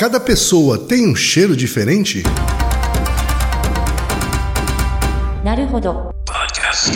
Cada 0.00 0.18
pessoa 0.18 0.78
tem 0.78 1.06
um 1.06 1.14
cheiro 1.14 1.54
diferente? 1.54 2.22
Naruhodo. 5.44 6.08
Podcast. 6.24 6.92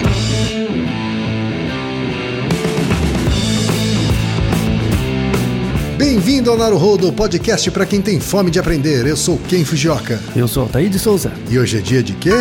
Bem-vindo 5.99 6.51
ao 6.51 6.57
Naruhodo, 6.57 7.13
podcast 7.13 7.71
para 7.71 7.85
quem 7.85 8.01
tem 8.01 8.19
fome 8.19 8.51
de 8.51 8.59
aprender. 8.59 9.07
Eu 9.07 9.19
sou 9.19 9.37
Ken 9.37 9.67
Fujioka. 9.67 10.19
Eu 10.35 10.49
sou 10.49 10.63
Altair 10.63 10.89
de 10.89 10.99
Souza. 10.99 11.31
E 11.51 11.59
hoje 11.59 11.77
é 11.77 11.81
dia 11.83 12.03
de 12.03 12.15
quê? 12.15 12.33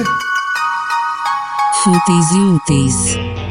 Fúteis 1.83 2.31
e 2.31 2.39
úteis. 2.39 3.42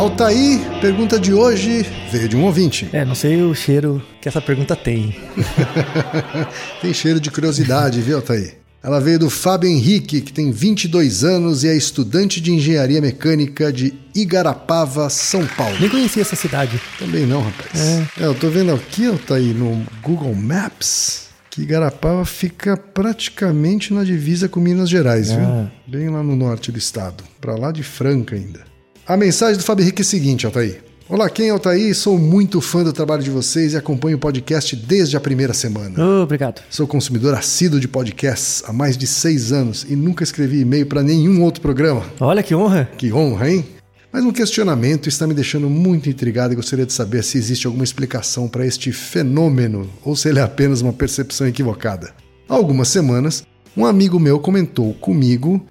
Altair, 0.00 0.58
pergunta 0.80 1.20
de 1.20 1.34
hoje 1.34 1.84
veio 2.10 2.26
de 2.26 2.34
um 2.34 2.44
ouvinte. 2.44 2.88
É, 2.90 3.04
não 3.04 3.14
sei 3.14 3.42
o 3.42 3.54
cheiro 3.54 4.02
que 4.18 4.30
essa 4.30 4.40
pergunta 4.40 4.74
tem. 4.74 5.14
Tem 6.80 6.94
cheiro 6.94 7.20
de 7.20 7.30
curiosidade, 7.30 8.00
viu, 8.00 8.16
Altair? 8.16 8.56
Ela 8.82 8.98
veio 8.98 9.18
do 9.18 9.28
Fábio 9.28 9.68
Henrique, 9.68 10.22
que 10.22 10.32
tem 10.32 10.50
22 10.50 11.22
anos 11.22 11.64
e 11.64 11.68
é 11.68 11.76
estudante 11.76 12.40
de 12.40 12.50
engenharia 12.50 12.98
mecânica 12.98 13.70
de 13.70 13.92
Igarapava, 14.14 15.10
São 15.10 15.46
Paulo. 15.46 15.76
Nem 15.78 15.90
conhecia 15.90 16.22
essa 16.22 16.34
cidade. 16.34 16.80
Também 16.98 17.26
não, 17.26 17.42
rapaz. 17.42 17.78
É. 17.78 18.06
eu 18.24 18.34
tô 18.34 18.48
vendo 18.48 18.72
aqui, 18.72 19.04
Altair, 19.06 19.54
no 19.54 19.84
Google 20.02 20.34
Maps, 20.34 21.26
que 21.50 21.60
Igarapava 21.60 22.24
fica 22.24 22.74
praticamente 22.74 23.92
na 23.92 24.02
divisa 24.02 24.48
com 24.48 24.60
Minas 24.60 24.88
Gerais, 24.88 25.30
Ah. 25.30 25.36
viu? 25.36 25.70
Bem 26.00 26.08
lá 26.08 26.22
no 26.22 26.34
norte 26.34 26.72
do 26.72 26.78
estado. 26.78 27.22
Pra 27.38 27.54
lá 27.54 27.70
de 27.70 27.82
Franca 27.82 28.34
ainda. 28.34 28.69
A 29.10 29.16
mensagem 29.16 29.56
do 29.56 29.64
Fábio 29.64 29.82
Henrique 29.82 30.02
é 30.02 30.04
a 30.04 30.06
seguinte, 30.06 30.46
Altair. 30.46 30.84
Olá, 31.08 31.28
quem 31.28 31.48
é 31.48 31.50
Altair? 31.50 31.92
Sou 31.96 32.16
muito 32.16 32.60
fã 32.60 32.84
do 32.84 32.92
trabalho 32.92 33.24
de 33.24 33.28
vocês 33.28 33.72
e 33.72 33.76
acompanho 33.76 34.16
o 34.16 34.20
podcast 34.20 34.76
desde 34.76 35.16
a 35.16 35.20
primeira 35.20 35.52
semana. 35.52 35.96
Oh, 35.98 36.22
obrigado. 36.22 36.62
Sou 36.70 36.86
consumidor 36.86 37.34
assíduo 37.34 37.80
de 37.80 37.88
podcasts 37.88 38.62
há 38.68 38.72
mais 38.72 38.96
de 38.96 39.08
seis 39.08 39.50
anos 39.50 39.84
e 39.88 39.96
nunca 39.96 40.22
escrevi 40.22 40.60
e-mail 40.60 40.86
para 40.86 41.02
nenhum 41.02 41.42
outro 41.42 41.60
programa. 41.60 42.04
Olha 42.20 42.40
que 42.40 42.54
honra. 42.54 42.88
Que 42.96 43.12
honra, 43.12 43.50
hein? 43.50 43.66
Mas 44.12 44.22
um 44.22 44.30
questionamento 44.30 45.08
está 45.08 45.26
me 45.26 45.34
deixando 45.34 45.68
muito 45.68 46.08
intrigado 46.08 46.52
e 46.52 46.56
gostaria 46.56 46.86
de 46.86 46.92
saber 46.92 47.24
se 47.24 47.36
existe 47.36 47.66
alguma 47.66 47.82
explicação 47.82 48.46
para 48.46 48.64
este 48.64 48.92
fenômeno 48.92 49.90
ou 50.04 50.14
se 50.14 50.28
ele 50.28 50.38
é 50.38 50.42
apenas 50.42 50.82
uma 50.82 50.92
percepção 50.92 51.48
equivocada. 51.48 52.14
Há 52.48 52.54
algumas 52.54 52.86
semanas, 52.86 53.44
um 53.76 53.84
amigo 53.84 54.20
meu 54.20 54.38
comentou 54.38 54.94
comigo 54.94 55.66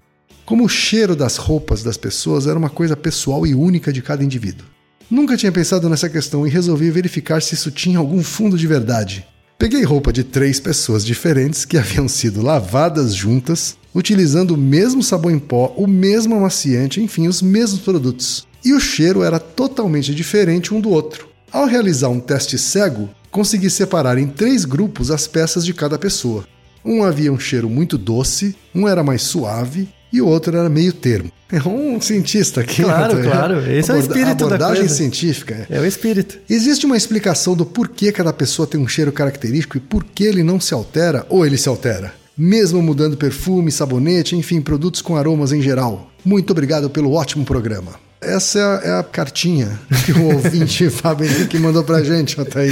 como 0.50 0.66
o 0.66 0.68
cheiro 0.68 1.16
das 1.16 1.38
roupas 1.38 1.84
das 1.84 1.96
pessoas 1.96 2.48
era 2.48 2.58
uma 2.58 2.72
coisa 2.72 2.98
pessoal 2.98 3.46
e 3.46 3.54
única 3.54 3.94
de 3.94 4.02
cada 4.02 4.24
indivíduo. 4.24 4.66
Nunca 5.08 5.38
tinha 5.38 5.52
pensado 5.52 5.88
nessa 5.88 6.10
questão 6.10 6.46
e 6.46 6.50
resolvi 6.50 6.90
verificar 6.90 7.40
se 7.40 7.54
isso 7.54 7.70
tinha 7.70 8.00
algum 8.00 8.24
fundo 8.24 8.58
de 8.58 8.66
verdade. 8.66 9.28
Peguei 9.60 9.84
roupa 9.84 10.12
de 10.12 10.24
três 10.24 10.60
pessoas 10.60 11.06
diferentes 11.06 11.66
que 11.66 11.78
haviam 11.78 12.08
sido 12.08 12.42
lavadas 12.42 13.14
juntas, 13.14 13.78
utilizando 13.94 14.56
o 14.56 14.58
mesmo 14.58 15.04
sabão 15.04 15.30
em 15.30 15.38
pó, 15.38 15.72
o 15.78 15.86
mesmo 15.86 16.34
amaciante, 16.36 17.00
enfim, 17.00 17.28
os 17.28 17.44
mesmos 17.44 17.82
produtos. 17.82 18.48
E 18.66 18.74
o 18.74 18.80
cheiro 18.80 19.22
era 19.22 19.40
totalmente 19.40 20.16
diferente 20.16 20.74
um 20.74 20.82
do 20.82 20.90
outro. 20.90 21.28
Ao 21.52 21.68
realizar 21.68 22.10
um 22.10 22.20
teste 22.20 22.58
cego, 22.58 23.08
consegui 23.30 23.70
separar 23.70 24.18
em 24.18 24.26
três 24.26 24.66
grupos 24.66 25.12
as 25.12 25.28
peças 25.28 25.64
de 25.64 25.76
cada 25.76 26.00
pessoa. 26.00 26.48
Um 26.84 27.04
havia 27.04 27.32
um 27.32 27.38
cheiro 27.38 27.70
muito 27.70 28.00
doce, 28.00 28.56
um 28.74 28.88
era 28.88 29.04
mais 29.04 29.22
suave 29.22 29.88
e 30.12 30.22
o 30.22 30.28
outro 30.28 30.56
era 30.58 30.70
meio 30.70 30.94
termo. 30.94 31.32
É 31.52 31.68
um 31.68 32.00
cientista 32.00 32.62
aqui. 32.62 32.84
Claro, 32.84 33.16
né? 33.16 33.24
claro. 33.24 33.60
Esse 33.72 33.90
é 33.90 33.96
o 33.96 33.98
Aborda- 33.98 34.14
espírito 34.20 34.38
da 34.38 34.46
abordagem 34.46 34.78
coisa. 34.82 34.94
científica. 34.94 35.66
é. 35.68 35.78
É 35.78 35.80
o 35.80 35.86
espírito. 35.86 36.38
Existe 36.48 36.86
uma 36.86 36.96
explicação 36.96 37.56
do 37.56 37.66
porquê 37.66 38.12
cada 38.12 38.32
pessoa 38.32 38.68
tem 38.68 38.80
um 38.80 38.88
cheiro 38.88 39.12
característico 39.12 39.76
e 39.78 39.80
por 39.80 40.04
que 40.04 40.26
ele 40.26 40.44
não 40.44 40.60
se 40.60 40.76
altera 40.76 41.26
ou 41.28 41.44
ele 41.44 41.58
se 41.58 41.68
altera? 41.68 42.14
Mesmo 42.38 42.84
mudando 42.84 43.18
perfume, 43.18 43.72
sabonete, 43.72 44.36
enfim, 44.36 44.62
produtos 44.62 45.02
com 45.02 45.18
aromas 45.18 45.52
em 45.52 45.60
geral. 45.60 46.12
Muito 46.24 46.52
obrigado 46.52 46.88
pelo 46.88 47.14
ótimo 47.14 47.44
programa. 47.44 47.94
Essa 48.22 48.60
é 48.84 48.92
a, 48.92 49.00
é 49.00 49.04
cartinha 49.04 49.70
que 50.06 50.12
o 50.12 50.26
ouvinte 50.36 50.88
Fábio 50.92 51.26
Henrique 51.26 51.58
mandou 51.58 51.84
pra 51.84 52.04
gente, 52.04 52.40
Otaí. 52.40 52.70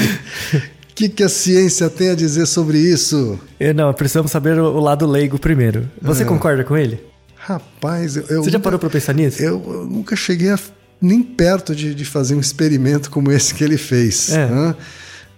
O 0.54 0.62
que, 0.94 1.10
que 1.10 1.24
a 1.24 1.30
ciência 1.30 1.90
tem 1.90 2.10
a 2.12 2.16
dizer 2.16 2.46
sobre 2.46 2.78
isso? 2.78 3.40
Eu, 3.60 3.74
não, 3.74 3.92
precisamos 3.92 4.30
saber 4.32 4.60
o, 4.60 4.66
o 4.76 4.80
lado 4.80 5.08
leigo 5.08 5.40
primeiro. 5.40 5.90
Você 6.00 6.24
concorda 6.24 6.64
com 6.64 6.78
ele? 6.78 7.00
Rapaz, 7.48 8.18
eu. 8.18 8.24
eu 8.24 8.44
Você 8.44 8.50
já 8.50 8.58
nunca- 8.58 8.64
parou 8.66 8.78
pra 8.80 8.90
pensar 8.90 9.14
nisso? 9.14 9.42
Eu, 9.42 9.64
eu 9.66 9.86
nunca 9.86 10.18
cheguei 10.18 10.50
a, 10.50 10.60
nem 11.02 11.24
perto 11.24 11.74
de, 11.74 11.96
de 11.96 12.04
fazer 12.04 12.36
um 12.36 12.42
experimento 12.42 13.10
como 13.10 13.32
esse 13.32 13.54
que 13.54 13.64
ele 13.64 13.78
fez. 13.78 14.30
É. 14.34 14.48
né? 14.50 14.76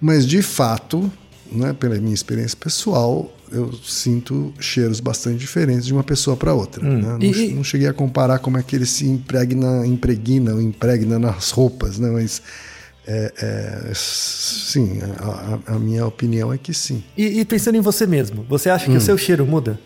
Mas, 0.01 0.25
de 0.25 0.41
fato, 0.41 1.11
né, 1.51 1.71
pela 1.73 1.95
minha 1.99 2.13
experiência 2.15 2.57
pessoal, 2.59 3.31
eu 3.51 3.71
sinto 3.83 4.51
cheiros 4.59 4.99
bastante 4.99 5.37
diferentes 5.37 5.85
de 5.85 5.93
uma 5.93 6.03
pessoa 6.03 6.35
para 6.35 6.51
outra. 6.53 6.83
né? 6.83 6.99
Não, 7.01 7.15
Hum. 7.17 7.19
E- 7.21 7.53
não 7.53 7.63
cheguei 7.63 7.87
a 7.87 7.93
comparar 7.93 8.39
como 8.39 8.57
é 8.57 8.63
que 8.63 8.75
ele 8.75 8.85
se 8.87 9.05
impregna, 9.05 9.85
impregna 9.85 10.53
ou 10.55 10.61
impregna 10.61 11.19
nas 11.19 11.51
roupas, 11.51 11.99
né? 11.99 12.09
mas. 12.09 12.41
é, 13.11 13.33
é, 13.89 13.91
sim, 13.95 14.99
a, 15.19 15.73
a- 15.75 15.79
minha 15.79 16.05
opinião 16.05 16.51
é 16.53 16.57
que 16.59 16.73
sim. 16.73 17.03
E, 17.17 17.39
e 17.39 17.45
pensando 17.45 17.75
em 17.75 17.81
você 17.81 18.05
mesmo, 18.07 18.45
você 18.47 18.69
acha 18.69 18.85
que 18.85 18.91
Hum. 18.91 18.97
o 18.97 19.01
seu 19.01 19.17
cheiro 19.17 19.45
muda? 19.45 19.79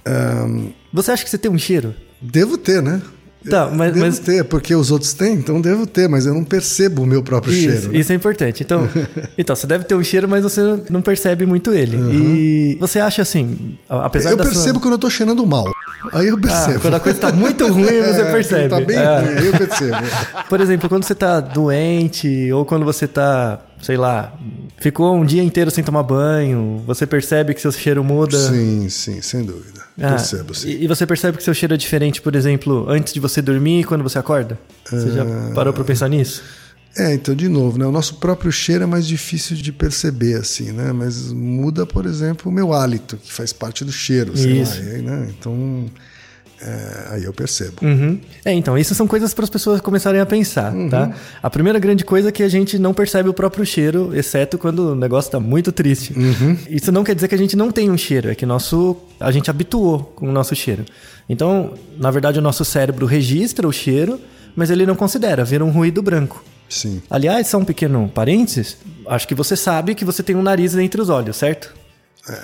Você 0.93 1.11
acha 1.11 1.23
que 1.23 1.29
você 1.29 1.37
tem 1.37 1.49
um 1.51 1.57
cheiro? 1.57 1.93
Devo 2.23 2.57
ter, 2.57 2.81
né? 2.81 3.01
Tá, 3.49 3.69
mas- 3.69 3.91
devo 3.93 4.05
mas- 4.05 4.19
ter, 4.19 4.45
porque 4.45 4.73
os 4.73 4.89
outros 4.89 5.13
têm, 5.13 5.33
então 5.33 5.59
devo 5.59 5.85
ter, 5.85 6.07
mas 6.07 6.25
eu 6.25 6.33
não 6.33 6.45
percebo 6.45 7.01
o 7.01 7.05
meu 7.05 7.21
próprio 7.21 7.51
Isso, 7.53 7.61
cheiro. 7.61 7.91
né? 7.91 7.99
isso 7.99 8.11
é 8.13 8.15
importante. 8.15 8.63
Então, 8.63 8.87
então, 9.37 9.53
você 9.53 9.67
deve 9.67 9.83
ter 9.83 9.95
um 9.95 10.03
cheiro, 10.03 10.29
mas 10.29 10.43
você 10.43 10.61
não 10.89 11.01
percebe 11.01 11.45
muito 11.45 11.73
ele. 11.73 11.97
E 11.97 12.77
você 12.79 13.01
acha 13.01 13.21
assim, 13.21 13.77
apesar 13.89 14.31
eu 14.31 14.37
percebo 14.37 14.75
sua... 14.75 14.81
quando 14.81 14.93
eu 14.93 14.97
tô 14.97 15.09
cheirando 15.09 15.45
mal. 15.45 15.69
Aí 16.13 16.27
eu 16.27 16.35
Ah, 16.37 16.39
percebo. 16.41 16.79
quando 16.79 16.93
a 16.93 16.99
coisa 17.01 17.19
tá 17.19 17.31
muito 17.33 17.67
ruim, 17.71 17.83
você 17.83 18.21
É, 18.21 18.31
percebe. 18.31 18.69
Tá 18.69 18.79
bem 18.79 18.95
É. 18.97 19.19
ruim, 19.19 19.37
aí 19.37 19.45
eu 19.47 19.53
percebo. 19.57 19.97
Por 20.47 20.61
exemplo, 20.61 20.87
quando 20.87 21.03
você 21.03 21.15
tá 21.15 21.41
doente, 21.41 22.49
ou 22.53 22.63
quando 22.63 22.85
você 22.85 23.07
tá, 23.09 23.59
sei 23.83 23.97
lá, 23.97 24.33
ficou 24.79 25.15
um 25.15 25.23
dia 25.25 25.43
inteiro 25.43 25.69
sem 25.69 25.83
tomar 25.83 26.01
banho, 26.01 26.81
você 26.87 27.05
percebe 27.05 27.53
que 27.53 27.61
seu 27.61 27.71
cheiro 27.71 28.03
muda. 28.03 28.37
Sim, 28.37 28.89
sim, 28.89 29.21
sem 29.21 29.43
dúvida. 29.45 29.83
Ah, 30.01 30.09
percebo, 30.11 30.55
sim. 30.55 30.69
E, 30.69 30.85
e 30.85 30.87
você 30.87 31.05
percebe 31.05 31.37
que 31.37 31.43
seu 31.43 31.53
cheiro 31.53 31.75
é 31.75 31.77
diferente, 31.77 32.19
por 32.21 32.35
exemplo, 32.35 32.85
antes 32.89 33.13
de 33.13 33.19
você 33.19 33.41
dormir 33.41 33.81
e 33.81 33.83
quando 33.83 34.01
você 34.03 34.17
acorda? 34.17 34.57
Você 34.89 35.11
já 35.11 35.21
Ah. 35.23 35.51
parou 35.53 35.71
pra 35.73 35.83
pensar 35.83 36.07
nisso? 36.09 36.41
É, 36.95 37.13
então, 37.13 37.33
de 37.35 37.49
novo, 37.49 37.77
né? 37.79 37.85
O 37.85 37.91
nosso 37.91 38.15
próprio 38.15 38.51
cheiro 38.51 38.83
é 38.83 38.87
mais 38.87 39.07
difícil 39.07 39.55
de 39.57 39.71
perceber, 39.71 40.35
assim, 40.35 40.71
né? 40.71 40.91
Mas 40.93 41.31
muda, 41.31 41.85
por 41.87 42.05
exemplo, 42.05 42.51
o 42.51 42.53
meu 42.53 42.71
hálito, 42.71 43.17
que 43.17 43.33
faz 43.33 43.51
parte 43.51 43.83
do 43.83 43.91
cheiro, 43.91 44.37
sei 44.37 44.61
Isso. 44.61 44.79
lá. 44.79 44.91
aí, 44.91 45.01
né? 45.01 45.27
Então, 45.37 45.85
é, 46.65 47.07
aí 47.15 47.23
eu 47.25 47.33
percebo. 47.33 47.73
Uhum. 47.81 48.19
É, 48.45 48.53
então, 48.53 48.77
isso 48.77 48.95
são 48.95 49.05
coisas 49.07 49.33
para 49.33 49.43
as 49.43 49.49
pessoas 49.49 49.81
começarem 49.81 50.21
a 50.21 50.25
pensar, 50.25 50.73
Uhum. 50.73 50.89
tá? 50.89 51.11
A 51.41 51.49
primeira 51.49 51.77
grande 51.79 52.05
coisa 52.05 52.29
é 52.29 52.31
que 52.31 52.41
a 52.43 52.47
gente 52.49 52.79
não 52.79 52.93
percebe 52.93 53.27
o 53.29 53.33
próprio 53.33 53.65
cheiro, 53.65 54.11
exceto 54.15 54.57
quando 54.57 54.91
o 54.91 54.95
negócio 54.95 55.29
tá 55.31 55.39
muito 55.39 55.71
triste. 55.71 56.13
Uhum. 56.17 56.57
Isso 56.69 56.91
não 56.91 57.03
quer 57.03 57.15
dizer 57.15 57.27
que 57.27 57.35
a 57.35 57.37
gente 57.37 57.55
não 57.55 57.71
tem 57.71 57.91
um 57.91 57.97
cheiro, 57.97 58.29
é 58.29 58.35
que 58.35 58.45
nosso, 58.45 58.95
a 59.19 59.31
gente 59.31 59.49
habituou 59.49 59.99
com 60.15 60.27
o 60.29 60.31
nosso 60.31 60.55
cheiro. 60.55 60.85
Então, 61.27 61.73
na 61.97 62.09
verdade, 62.11 62.39
o 62.39 62.41
nosso 62.41 62.63
cérebro 62.63 63.05
registra 63.05 63.67
o 63.67 63.71
cheiro, 63.71 64.19
mas 64.55 64.69
ele 64.69 64.85
não 64.85 64.95
considera, 64.95 65.43
vira 65.43 65.63
um 65.65 65.69
ruído 65.69 66.01
branco. 66.01 66.43
Sim. 66.69 67.01
Aliás, 67.09 67.47
só 67.47 67.57
um 67.57 67.65
pequeno 67.65 68.09
parênteses, 68.13 68.77
acho 69.07 69.27
que 69.27 69.35
você 69.35 69.55
sabe 69.55 69.93
que 69.95 70.03
você 70.05 70.23
tem 70.23 70.35
um 70.35 70.41
nariz 70.41 70.75
entre 70.75 71.01
os 71.01 71.09
olhos, 71.09 71.37
certo? 71.37 71.73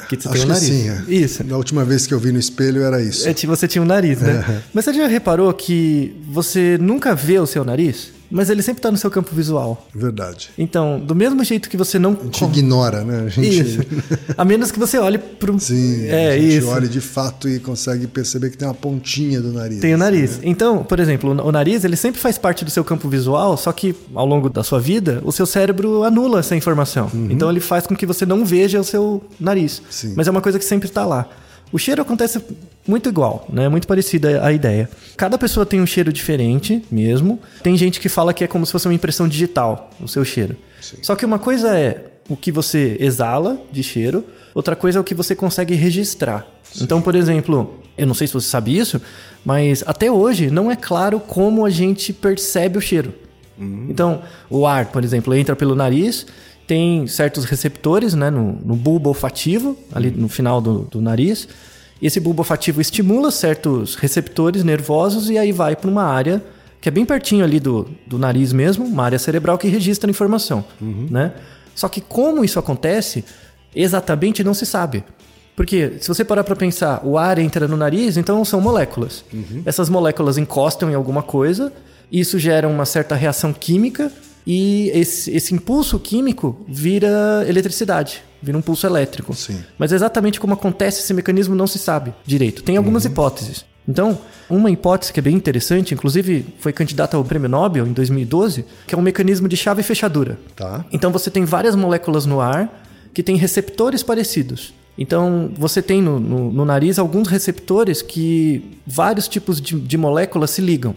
Que 0.09 0.16
você 0.22 0.28
Acho 0.28 0.34
tem 0.34 0.41
um 0.41 0.41
que 0.41 0.46
nariz. 0.47 0.68
sim, 0.68 0.90
é. 0.90 1.03
Isso. 1.07 1.44
Da 1.44 1.56
última 1.56 1.85
vez 1.85 2.06
que 2.06 2.13
eu 2.13 2.19
vi 2.19 2.31
no 2.34 2.40
espelho 2.40 2.81
era 2.84 3.02
isso. 3.02 3.28
É, 3.28 3.34
ti- 3.34 3.47
você 3.47 3.68
tinha 3.68 3.81
um 3.81 3.85
nariz, 3.85 4.19
né? 4.19 4.63
Mas 4.74 4.84
você 4.85 4.94
já 4.94 5.07
reparou 5.07 5.53
que 5.53 6.16
você 6.30 6.78
nunca 6.81 7.16
vê 7.16 7.40
o 7.40 7.46
seu 7.47 7.63
nariz, 7.63 8.12
mas 8.29 8.50
ele 8.50 8.62
sempre 8.62 8.81
tá 8.81 8.91
no 8.91 8.97
seu 8.97 9.09
campo 9.09 9.34
visual. 9.35 9.88
Verdade. 9.94 10.50
Então, 10.57 11.00
do 11.00 11.16
mesmo 11.16 11.44
jeito 11.44 11.69
que 11.69 11.78
você 11.78 11.97
não. 11.97 12.17
A 12.19 12.23
gente 12.23 12.44
ignora, 12.44 13.03
né? 13.03 13.25
A 13.25 13.29
gente, 13.29 13.62
Isso. 13.62 13.79
A 14.38 14.45
menos 14.45 14.72
que 14.72 14.79
você 14.79 14.97
olhe 14.97 15.17
pro. 15.17 15.59
Sim, 15.59 16.08
é 16.08 16.31
a 16.31 16.37
gente 16.40 16.58
isso. 16.58 16.67
olha 16.67 16.87
de 16.87 17.02
fato 17.02 17.49
e 17.49 17.59
consegue 17.59 18.08
perceber 18.08 18.49
que 18.49 18.58
tem 18.58 18.67
uma 18.67 18.73
pontinha 18.73 19.41
do 19.41 19.52
nariz. 19.52 19.79
Tem 19.79 19.93
o 19.93 19.97
nariz. 19.97 20.40
Então, 20.43 20.84
por 20.84 20.99
exemplo, 20.99 21.31
o 21.31 21.52
nariz 21.52 21.84
ele 21.84 21.96
sempre 21.96 22.20
faz 22.20 22.37
parte 22.37 22.64
do 22.64 22.72
seu 22.72 22.84
campo 22.84 23.09
visual, 23.09 23.58
só 23.58 23.72
que 23.72 23.96
ao 24.14 24.26
longo 24.26 24.49
da 24.49 24.64
sua 24.64 24.79
vida, 24.79 25.22
o 25.23 25.32
seu 25.32 25.46
cérebro 25.46 26.03
anula 26.03 26.40
essa 26.40 26.55
informação. 26.55 27.09
Então 27.29 27.49
ele 27.49 27.59
faz 27.59 27.85
com 27.85 27.96
que 27.96 28.05
você 28.05 28.25
não 28.25 28.46
veja 28.46 28.79
o 28.79 28.84
seu 28.84 29.22
nariz. 29.40 29.82
Sim. 29.90 30.14
Mas 30.16 30.28
é 30.28 30.32
uma 30.32 30.41
coisa 30.41 30.59
que 30.59 30.66
sempre 30.66 30.87
está 30.87 31.05
lá. 31.05 31.28
O 31.72 31.78
cheiro 31.78 32.02
acontece 32.02 32.42
muito 32.88 33.10
igual, 33.10 33.48
né? 33.52 33.70
Muito 33.70 33.88
parecida 33.88 34.44
a 34.44 34.52
ideia. 34.52 34.90
Cada 35.16 35.38
pessoa 35.38 35.66
tem 35.66 35.80
um 35.80 35.86
cheiro 35.86 36.12
diferente 36.12 36.84
mesmo. 36.90 37.40
Tem 37.62 37.78
gente 37.78 38.00
que 38.00 38.10
fala 38.10 38.34
que 38.34 38.44
é 38.44 38.48
como 38.48 38.66
se 38.66 38.72
fosse 38.72 38.88
uma 38.88 38.94
impressão 38.94 39.28
digital, 39.28 39.92
o 40.02 40.08
seu 40.08 40.26
cheiro. 40.26 40.56
Só 41.02 41.16
que 41.16 41.26
uma 41.26 41.38
coisa 41.38 41.78
é 41.78 42.06
o 42.28 42.36
que 42.36 42.52
você 42.52 42.96
exala 43.00 43.60
de 43.72 43.84
cheiro, 43.84 44.24
outra 44.54 44.76
coisa 44.76 45.00
é 45.00 45.02
o 45.02 45.04
que 45.04 45.14
você 45.14 45.36
consegue 45.36 45.74
registrar. 45.76 46.46
Então, 46.80 47.02
por 47.02 47.16
exemplo, 47.16 47.80
eu 47.98 48.08
não 48.08 48.14
sei 48.14 48.28
se 48.28 48.34
você 48.34 48.48
sabe 48.48 48.78
isso, 48.78 49.02
mas 49.44 49.84
até 49.86 50.12
hoje 50.12 50.50
não 50.50 50.72
é 50.72 50.76
claro 50.76 51.20
como 51.20 51.66
a 51.66 51.70
gente 51.70 52.14
percebe 52.14 52.78
o 52.78 52.82
cheiro. 52.82 53.14
Então, 53.90 54.22
o 54.50 54.66
ar, 54.66 54.86
por 54.86 55.04
exemplo, 55.04 55.34
entra 55.34 55.54
pelo 55.54 55.76
nariz 55.76 56.26
tem 56.70 57.08
certos 57.08 57.46
receptores 57.46 58.14
né, 58.14 58.30
no, 58.30 58.54
no 58.64 58.76
bulbo 58.76 59.10
olfativo, 59.10 59.76
ali 59.92 60.12
no 60.12 60.30
final 60.30 60.62
do, 60.62 60.82
do 60.82 61.02
nariz. 61.02 61.48
Esse 62.00 62.20
bulbo 62.20 62.42
olfativo 62.42 62.80
estimula 62.80 63.32
certos 63.32 63.96
receptores 63.96 64.64
nervosos 64.64 65.32
e 65.32 65.38
aí 65.40 65.52
vai 65.52 65.76
para 65.76 65.90
uma 65.90 66.04
área 66.04 66.44
que 66.80 66.88
é 66.88 66.92
bem 66.92 67.06
pertinho 67.06 67.44
ali 67.44 67.60
do, 67.60 67.90
do 68.06 68.20
nariz 68.20 68.54
mesmo, 68.54 68.86
uma 68.86 69.04
área 69.04 69.18
cerebral 69.18 69.58
que 69.58 69.68
registra 69.68 70.08
a 70.08 70.12
informação. 70.12 70.64
Né? 71.10 71.34
Só 71.74 71.90
que 71.90 72.02
como 72.02 72.46
isso 72.46 72.60
acontece, 72.60 73.26
exatamente 73.76 74.44
não 74.44 74.54
se 74.54 74.68
sabe. 74.68 75.04
Porque 75.56 75.94
se 76.00 76.08
você 76.08 76.24
parar 76.24 76.44
para 76.44 76.56
pensar, 76.56 77.02
o 77.04 77.18
ar 77.18 77.40
entra 77.40 77.68
no 77.68 77.76
nariz, 77.76 78.16
então 78.16 78.46
são 78.46 78.62
moléculas. 78.62 79.26
Essas 79.66 79.90
moléculas 79.90 80.38
encostam 80.38 80.92
em 80.92 80.94
alguma 80.94 81.24
coisa, 81.24 81.74
isso 82.12 82.38
gera 82.38 82.68
uma 82.68 82.86
certa 82.86 83.16
reação 83.16 83.52
química 83.52 84.12
e 84.51 84.90
esse, 84.96 85.29
esse 85.29 85.53
impulso 85.53 85.99
químico 85.99 86.57
vira 86.67 87.46
eletricidade, 87.47 88.23
vira 88.41 88.57
um 88.57 88.61
pulso 88.63 88.87
elétrico. 88.87 89.35
Sim. 89.35 89.59
Mas 89.78 89.91
exatamente 89.91 90.40
como 90.40 90.55
acontece 90.55 91.01
esse 91.01 91.13
mecanismo 91.13 91.53
não 91.53 91.67
se 91.67 91.78
sabe 91.78 92.11
direito. 92.25 92.63
Tem 92.63 92.75
algumas 92.75 93.05
hipóteses. 93.05 93.63
Então, 93.87 94.17
uma 94.49 94.72
hipótese 94.72 95.13
que 95.13 95.19
é 95.19 95.22
bem 95.23 95.35
interessante, 95.35 95.93
inclusive 95.93 96.46
foi 96.59 96.73
candidata 96.73 97.16
ao 97.16 97.23
Prêmio 97.23 97.47
Nobel 97.49 97.85
em 97.85 97.93
2012, 97.93 98.66
que 98.87 98.96
é 98.96 98.97
um 98.97 99.01
mecanismo 99.01 99.47
de 99.47 99.55
chave 99.55 99.81
e 99.81 99.84
fechadura. 99.84 100.40
Tá. 100.55 100.84
Então 100.91 101.11
você 101.11 101.29
tem 101.29 101.46
várias 101.46 101.75
moléculas 101.75 102.25
no 102.25 102.41
ar 102.41 102.84
que 103.13 103.22
têm 103.22 103.35
receptores 103.35 104.01
parecidos. 104.01 104.73
Então 104.97 105.51
você 105.55 105.81
tem 105.81 106.01
no, 106.01 106.19
no- 106.19 106.51
no 106.51 106.66
nariz 106.66 106.97
alguns 106.99 107.28
receptores 107.28 108.01
que 108.01 108.63
vários 108.85 109.28
tipos 109.28 109.61
de, 109.61 109.79
de 109.79 109.97
moléculas 109.97 110.49
se 110.51 110.61
ligam. 110.61 110.96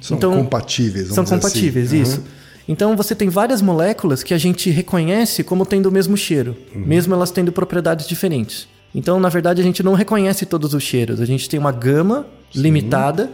São 0.00 0.16
Então, 0.16 0.32
compatíveis, 0.36 1.08
vamos 1.08 1.14
São 1.14 1.24
dizer 1.24 1.36
compatíveis, 1.36 1.88
assim. 1.88 2.02
isso. 2.02 2.22
Então 2.68 2.96
você 2.96 3.14
tem 3.14 3.28
várias 3.28 3.60
moléculas 3.60 4.22
que 4.22 4.34
a 4.34 4.38
gente 4.38 4.70
reconhece 4.70 5.42
como 5.42 5.66
tendo 5.66 5.86
o 5.86 5.92
mesmo 5.92 6.16
cheiro, 6.16 6.56
mesmo 6.74 7.14
elas 7.14 7.30
tendo 7.30 7.52
propriedades 7.52 8.06
diferentes. 8.06 8.68
Então, 8.94 9.18
na 9.18 9.28
verdade, 9.28 9.60
a 9.60 9.64
gente 9.64 9.82
não 9.82 9.94
reconhece 9.94 10.44
todos 10.44 10.74
os 10.74 10.82
cheiros. 10.82 11.20
A 11.20 11.24
gente 11.24 11.48
tem 11.48 11.58
uma 11.58 11.72
gama 11.72 12.26
limitada, 12.54 13.30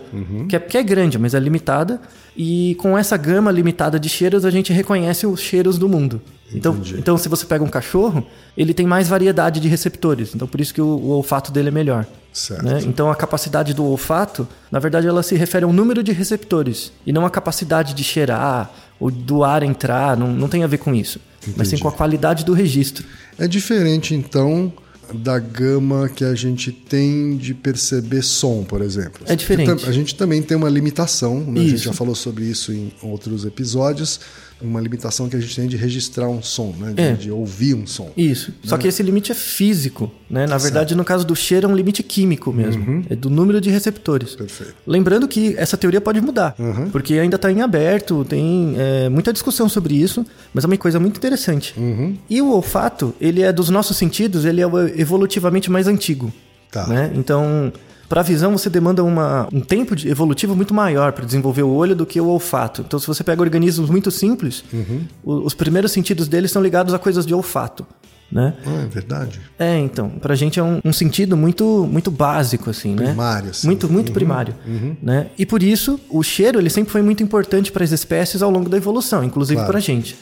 que, 0.49 0.55
é, 0.55 0.59
que 0.61 0.79
é 0.79 0.83
grande, 0.83 1.19
mas 1.19 1.35
é 1.35 1.41
limitada. 1.41 2.01
E 2.37 2.77
com 2.77 2.97
essa 2.97 3.17
gama 3.17 3.51
limitada 3.51 3.99
de 3.99 4.09
cheiros, 4.09 4.45
a 4.45 4.51
gente 4.51 4.73
reconhece 4.73 5.27
os 5.27 5.41
cheiros 5.41 5.77
do 5.77 5.89
mundo. 5.89 6.21
Então, 6.53 6.75
Entendi. 6.75 6.97
então, 6.99 7.19
se 7.19 7.29
você 7.29 7.45
pega 7.45 7.63
um 7.63 7.69
cachorro, 7.69 8.27
ele 8.57 8.73
tem 8.73 8.87
mais 8.87 9.09
variedade 9.09 9.61
de 9.61 9.69
receptores. 9.69 10.35
Então, 10.35 10.49
por 10.49 10.61
isso 10.61 10.73
que 10.73 10.81
o, 10.81 10.87
o 10.87 11.09
olfato 11.11 11.53
dele 11.53 11.69
é 11.69 11.71
melhor. 11.71 12.07
Certo. 12.33 12.65
né? 12.65 12.81
Então, 12.85 13.11
a 13.11 13.15
capacidade 13.15 13.75
do 13.75 13.85
olfato, 13.85 14.47
na 14.71 14.79
verdade, 14.79 15.07
ela 15.07 15.23
se 15.23 15.35
refere 15.35 15.65
ao 15.65 15.73
número 15.73 16.03
de 16.03 16.13
receptores 16.13 16.93
e 17.07 17.13
não 17.13 17.27
à 17.27 17.31
capacidade 17.31 17.95
de 17.95 18.05
cheirar 18.05 18.71
ou 18.99 19.11
do 19.11 19.45
ar 19.45 19.63
entrar. 19.63 20.17
Não, 20.17 20.29
não 20.33 20.49
tem 20.49 20.63
a 20.65 20.67
ver 20.67 20.79
com 20.79 20.95
isso. 20.95 21.21
Mas 21.57 21.69
sim 21.69 21.75
Entendi. 21.77 21.83
com 21.83 21.89
a 21.89 21.93
qualidade 21.93 22.45
do 22.45 22.53
registro. 22.53 23.05
É 23.39 23.47
diferente, 23.47 24.15
então, 24.15 24.73
da 25.15 25.39
gama 25.39 26.09
que 26.09 26.25
a 26.25 26.35
gente 26.35 26.71
tem 26.71 27.37
de 27.37 27.55
perceber 27.55 28.23
som, 28.23 28.65
por 28.65 28.83
exemplo. 28.83 29.23
É 29.27 29.35
diferente. 29.35 29.69
Porque 29.71 29.89
A 29.89 29.93
gente 29.93 30.15
também 30.15 30.43
tem 30.43 30.57
uma 30.57 30.69
limitação, 30.69 31.41
né? 31.41 31.61
a 31.61 31.65
gente 31.65 31.79
já 31.79 31.93
falou 31.93 32.15
sobre 32.15 32.45
isso 32.45 32.73
em 32.73 32.93
outros 33.03 33.45
episódios, 33.45 34.21
uma 34.61 34.81
limitação 34.81 35.29
que 35.29 35.37
a 35.37 35.41
gente 35.41 35.55
tem 35.55 35.67
de 35.69 35.77
registrar 35.77 36.29
um 36.29 36.43
som, 36.43 36.75
né? 36.79 36.93
de, 36.93 37.01
É. 37.03 37.13
de 37.15 37.31
ouvir 37.31 37.75
um 37.75 37.87
som. 37.87 38.11
Isso. 38.17 38.53
Só 38.65 38.77
que 38.77 38.89
esse 38.89 39.03
limite 39.03 39.31
é 39.33 39.35
físico, 39.35 40.11
né? 40.29 40.47
Na 40.47 40.59
verdade, 40.59 40.95
no 40.95 41.05
caso 41.05 41.25
do 41.27 41.35
cheiro, 41.37 41.67
é 41.67 41.71
um 41.71 41.77
limite 41.77 42.03
químico 42.03 42.53
mesmo. 42.53 43.05
É 43.09 43.15
do 43.17 43.31
número 43.31 43.61
de 43.61 43.71
receptores. 43.71 44.35
Perfeito. 44.35 44.75
Lembrando 44.87 45.27
que 45.29 45.55
essa 45.57 45.77
teoria 45.77 46.01
pode 46.01 46.21
mudar, 46.21 46.55
Uhum. 46.59 46.91
porque 46.91 47.15
ainda 47.15 47.37
está 47.37 47.51
em 47.53 47.61
aberto, 47.63 48.25
tem 48.25 48.75
é, 48.77 49.09
muita 49.09 49.33
discussão 49.33 49.69
sobre 49.69 49.95
isso, 49.95 50.25
mas 50.53 50.65
é 50.65 50.67
uma 50.67 50.77
coisa 50.77 50.99
muito 51.01 51.17
interessante. 51.17 51.75
Uhum. 51.77 52.17
E 52.29 52.41
o 52.43 52.51
olfato, 52.53 53.15
ele 53.21 53.43
é 53.43 53.53
dos 53.53 53.69
nossos 53.71 53.97
sentidos, 53.97 54.45
ele 54.45 54.61
é 54.63 54.67
evolutivamente 54.97 55.71
mais 55.71 55.87
antigo. 55.87 56.33
Tá. 56.71 56.87
Né? 56.87 57.11
Então, 57.15 57.73
para 58.09 58.21
a 58.21 58.25
visão, 58.25 58.57
você 58.57 58.71
demanda 58.71 59.05
uma, 59.05 59.47
um 59.53 59.61
tempo 59.61 59.95
de- 59.95 60.09
evolutivo 60.09 60.57
muito 60.57 60.73
maior 60.73 61.13
para 61.13 61.25
desenvolver 61.27 61.63
o 61.63 61.71
olho 61.71 61.95
do 61.95 62.07
que 62.07 62.21
o 62.21 62.27
olfato. 62.27 62.83
Então, 62.87 62.99
se 62.99 63.07
você 63.07 63.23
pega 63.23 63.43
organismos 63.43 63.91
muito 63.91 64.11
simples, 64.11 64.65
Uhum. 64.73 65.01
o- 65.23 65.45
os 65.47 65.53
primeiros 65.55 65.93
sentidos 65.93 66.27
deles 66.27 66.51
são 66.51 66.63
ligados 66.63 66.95
a 66.95 66.99
coisas 66.99 67.27
de 67.27 67.35
olfato. 67.35 67.85
Né? 68.31 68.53
Ah, 68.67 68.83
é 68.83 68.87
verdade. 68.87 69.41
É, 69.59 69.79
então, 69.79 70.11
pra 70.11 70.35
gente 70.35 70.61
é 70.61 70.63
um, 70.63 70.81
um 70.85 70.93
sentido 70.93 71.35
muito 71.35 71.89
muito 71.91 72.11
básico, 72.11 72.69
assim, 72.69 72.95
né? 72.95 73.07
Primário, 73.07 73.49
assim. 73.51 73.67
Muito, 73.67 73.91
muito 73.91 74.13
primário, 74.13 74.55
né? 75.03 75.29
E 75.39 75.47
por 75.47 75.63
isso, 75.63 75.99
o 76.11 76.23
cheiro, 76.23 76.59
ele 76.59 76.69
sempre 76.69 76.93
foi 76.93 77.01
muito 77.01 77.23
importante 77.23 77.73
para 77.73 77.83
as 77.83 77.91
espécies 77.91 78.43
ao 78.43 78.51
longo 78.51 78.69
da 78.69 78.77
evolução, 78.77 79.25
inclusive 79.25 79.57
Claro. 79.57 79.71
pra 79.73 79.81
gente. 79.81 80.15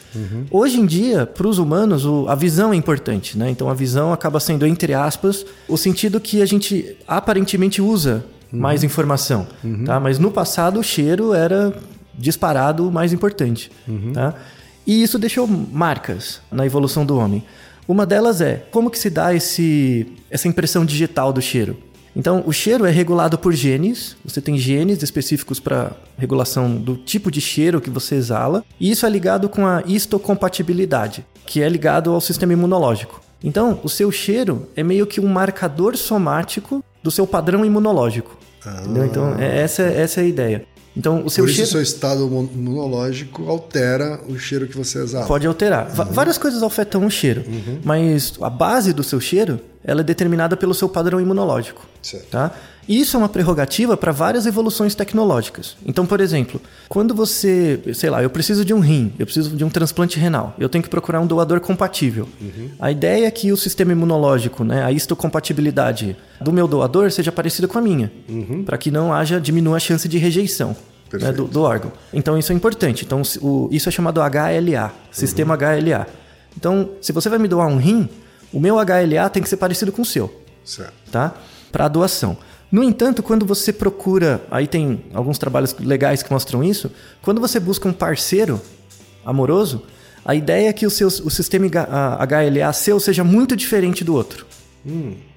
Hoje 0.49 0.79
em 0.79 0.85
dia, 0.85 1.25
para 1.25 1.45
os 1.45 1.57
humanos, 1.57 2.05
o- 2.05 2.25
a 2.29 2.35
visão 2.35 2.71
é 2.71 2.77
importante, 2.77 3.37
né? 3.37 3.49
Então, 3.49 3.69
a 3.69 3.73
visão 3.73 4.13
acaba 4.13 4.39
sendo, 4.39 4.65
entre 4.65 4.93
aspas, 4.93 5.45
o 5.67 5.75
sentido 5.75 6.17
que 6.21 6.41
a 6.41 6.45
gente 6.45 6.95
aparentemente 7.05 7.81
usa 7.81 8.23
mais 8.49 8.85
informação, 8.85 9.45
tá? 9.85 9.99
Mas 9.99 10.17
no 10.17 10.31
passado, 10.31 10.79
o 10.79 10.83
cheiro 10.83 11.33
era 11.33 11.73
disparado 12.17 12.87
o 12.87 12.91
mais 12.91 13.11
importante, 13.11 13.69
tá? 14.13 14.33
E 14.85 15.03
isso 15.03 15.19
deixou 15.19 15.45
marcas 15.45 16.39
na 16.49 16.65
evolução 16.65 17.05
do 17.05 17.17
homem. 17.17 17.43
Uma 17.87 18.05
delas 18.05 18.41
é 18.41 18.65
como 18.71 18.89
que 18.91 18.99
se 18.99 19.09
dá 19.09 19.33
esse, 19.33 20.05
essa 20.29 20.47
impressão 20.47 20.85
digital 20.85 21.31
do 21.31 21.41
cheiro. 21.41 21.77
Então, 22.15 22.43
o 22.47 22.51
cheiro 22.51 22.83
é 22.85 22.89
regulado 22.89 23.37
por 23.37 23.53
genes. 23.53 24.17
Você 24.25 24.41
tem 24.41 24.57
genes 24.57 25.03
específicos 25.03 25.59
para 25.59 25.91
regulação 26.17 26.75
do 26.75 26.97
tipo 26.97 27.29
de 27.29 27.39
cheiro 27.39 27.79
que 27.79 27.91
você 27.91 28.15
exala. 28.15 28.65
E 28.79 28.89
isso 28.89 29.05
é 29.05 29.09
ligado 29.09 29.47
com 29.47 29.65
a 29.67 29.83
histocompatibilidade, 29.85 31.25
que 31.45 31.61
é 31.61 31.69
ligado 31.69 32.11
ao 32.11 32.19
sistema 32.19 32.53
imunológico. 32.53 33.21
Então, 33.43 33.79
o 33.83 33.89
seu 33.89 34.11
cheiro 34.11 34.67
é 34.75 34.81
meio 34.83 35.05
que 35.05 35.21
um 35.21 35.27
marcador 35.27 35.95
somático 35.95 36.83
do 37.03 37.11
seu 37.11 37.27
padrão 37.27 37.63
imunológico. 37.63 38.35
Entendeu? 38.65 39.05
Então, 39.05 39.35
é- 39.39 39.59
essa, 39.61 39.83
essa 39.83 40.19
é 40.21 40.23
a 40.23 40.27
ideia. 40.27 40.65
Então, 40.97 41.23
o 41.25 41.29
seu 41.29 41.43
Por 41.43 41.49
isso, 41.49 41.55
cheiro 41.57 41.67
o 41.69 41.71
seu 41.73 41.81
estado 41.81 42.25
imu- 42.27 42.49
imunológico 42.53 43.47
altera 43.49 44.19
o 44.27 44.37
cheiro 44.39 44.67
que 44.67 44.75
você 44.75 44.99
exala. 44.99 45.27
pode 45.27 45.45
alterar. 45.45 45.87
Va- 45.89 46.05
Várias 46.05 46.37
coisas 46.37 46.63
afetam 46.63 47.05
o 47.05 47.09
cheiro, 47.11 47.43
mas 47.83 48.33
a 48.41 48.49
base 48.49 48.93
do 48.93 49.03
seu 49.03 49.19
cheiro 49.21 49.59
ela 49.87 50.01
é 50.01 50.03
determinada 50.03 50.55
pelo 50.55 50.73
seu 50.75 50.87
padrão 50.89 51.19
imunológico. 51.19 51.83
Certo. 52.03 52.27
Tá? 52.29 52.51
E 52.87 53.01
isso 53.01 53.17
é 53.17 53.19
uma 53.19 53.27
prerrogativa 53.27 53.97
para 53.97 54.13
várias 54.13 54.45
evoluções 54.45 54.95
tecnológicas. 54.95 55.75
Então, 55.85 56.05
por 56.05 56.21
exemplo, 56.21 56.61
quando 56.87 57.13
você, 57.13 57.81
sei 57.93 58.09
lá, 58.09 58.23
eu 58.23 58.29
preciso 58.29 58.63
de 58.63 58.73
um 58.73 58.79
rim, 58.79 59.11
eu 59.19 59.25
preciso 59.25 59.49
de 59.57 59.63
um 59.65 59.69
transplante 59.69 60.17
renal, 60.17 60.55
eu 60.57 60.69
tenho 60.69 60.81
que 60.83 60.89
procurar 60.89 61.19
um 61.19 61.27
doador 61.27 61.59
compatível. 61.59 62.29
A 62.79 62.89
ideia 62.91 63.25
é 63.27 63.31
que 63.31 63.51
o 63.51 63.57
sistema 63.57 63.91
imunológico, 63.91 64.63
né, 64.63 64.85
a 64.85 64.91
histocompatibilidade 64.91 66.15
do 66.41 66.51
meu 66.51 66.67
doador 66.67 67.11
seja 67.11 67.31
parecida 67.31 67.67
com 67.67 67.77
a 67.77 67.81
minha, 67.81 68.11
para 68.65 68.77
que 68.77 68.89
não 68.91 69.13
haja, 69.13 69.39
diminua 69.39 69.77
a 69.77 69.79
chance 69.79 70.07
de 70.07 70.17
rejeição. 70.17 70.75
né, 71.13 71.31
do, 71.31 71.45
do 71.45 71.61
órgão. 71.61 71.91
Então 72.13 72.37
isso 72.37 72.51
é 72.51 72.55
importante. 72.55 73.05
Então 73.05 73.21
o- 73.41 73.69
isso 73.71 73.87
é 73.87 73.91
chamado 73.91 74.19
HLA, 74.21 74.91
sistema 75.11 75.55
HLA. 75.55 76.05
Então, 76.57 76.89
se 76.99 77.11
você 77.13 77.29
vai 77.29 77.39
me 77.39 77.47
doar 77.47 77.67
um 77.67 77.77
rim, 77.77 78.09
o 78.53 78.59
meu 78.59 78.75
HLA 78.77 79.29
tem 79.31 79.41
que 79.43 79.49
ser 79.49 79.57
parecido 79.57 79.91
com 79.91 80.01
o 80.01 80.05
seu 80.05 80.33
Certo. 80.63 80.93
tá? 81.11 81.33
Para 81.71 81.85
a 81.85 81.87
doação. 81.87 82.37
No 82.71 82.83
entanto, 82.83 83.23
quando 83.23 83.45
você 83.45 83.71
procura, 83.71 84.41
aí 84.51 84.67
tem 84.67 85.05
alguns 85.13 85.37
trabalhos 85.37 85.73
legais 85.79 86.21
que 86.21 86.31
mostram 86.31 86.61
isso, 86.63 86.91
quando 87.21 87.39
você 87.39 87.59
busca 87.59 87.87
um 87.87 87.93
parceiro 87.93 88.59
amoroso, 89.25 89.83
a 90.25 90.35
ideia 90.35 90.67
é 90.69 90.73
que 90.73 90.85
o, 90.85 90.89
seu, 90.89 91.07
o 91.07 91.29
sistema 91.29 91.65
HLA 91.67 92.73
seu 92.73 92.99
seja 92.99 93.23
muito 93.23 93.55
diferente 93.55 94.03
do 94.03 94.13
outro. 94.13 94.45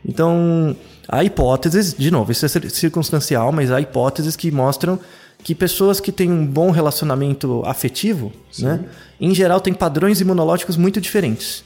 Então, 0.05 0.77
há 1.09 1.23
hipóteses, 1.25 1.95
de 1.97 2.11
novo, 2.11 2.33
isso 2.33 2.45
é 2.45 2.49
cir- 2.49 2.71
circunstancial, 2.71 3.53
mas 3.53 3.71
há 3.71 3.81
hipóteses 3.81 4.37
que 4.37 4.51
mostram 4.51 4.99
que 5.43 5.55
pessoas 5.55 6.01
que 6.01 6.13
têm 6.13 6.31
um 6.31 6.47
bom 6.47 6.71
relacionamento 6.71 7.63
afetivo, 7.65 8.33
né, 8.59 8.85
em 9.21 9.35
geral, 9.35 9.61
têm 9.61 9.73
padrões 9.73 10.21
imunológicos 10.21 10.77
muito 10.77 11.01
diferentes. 11.01 11.65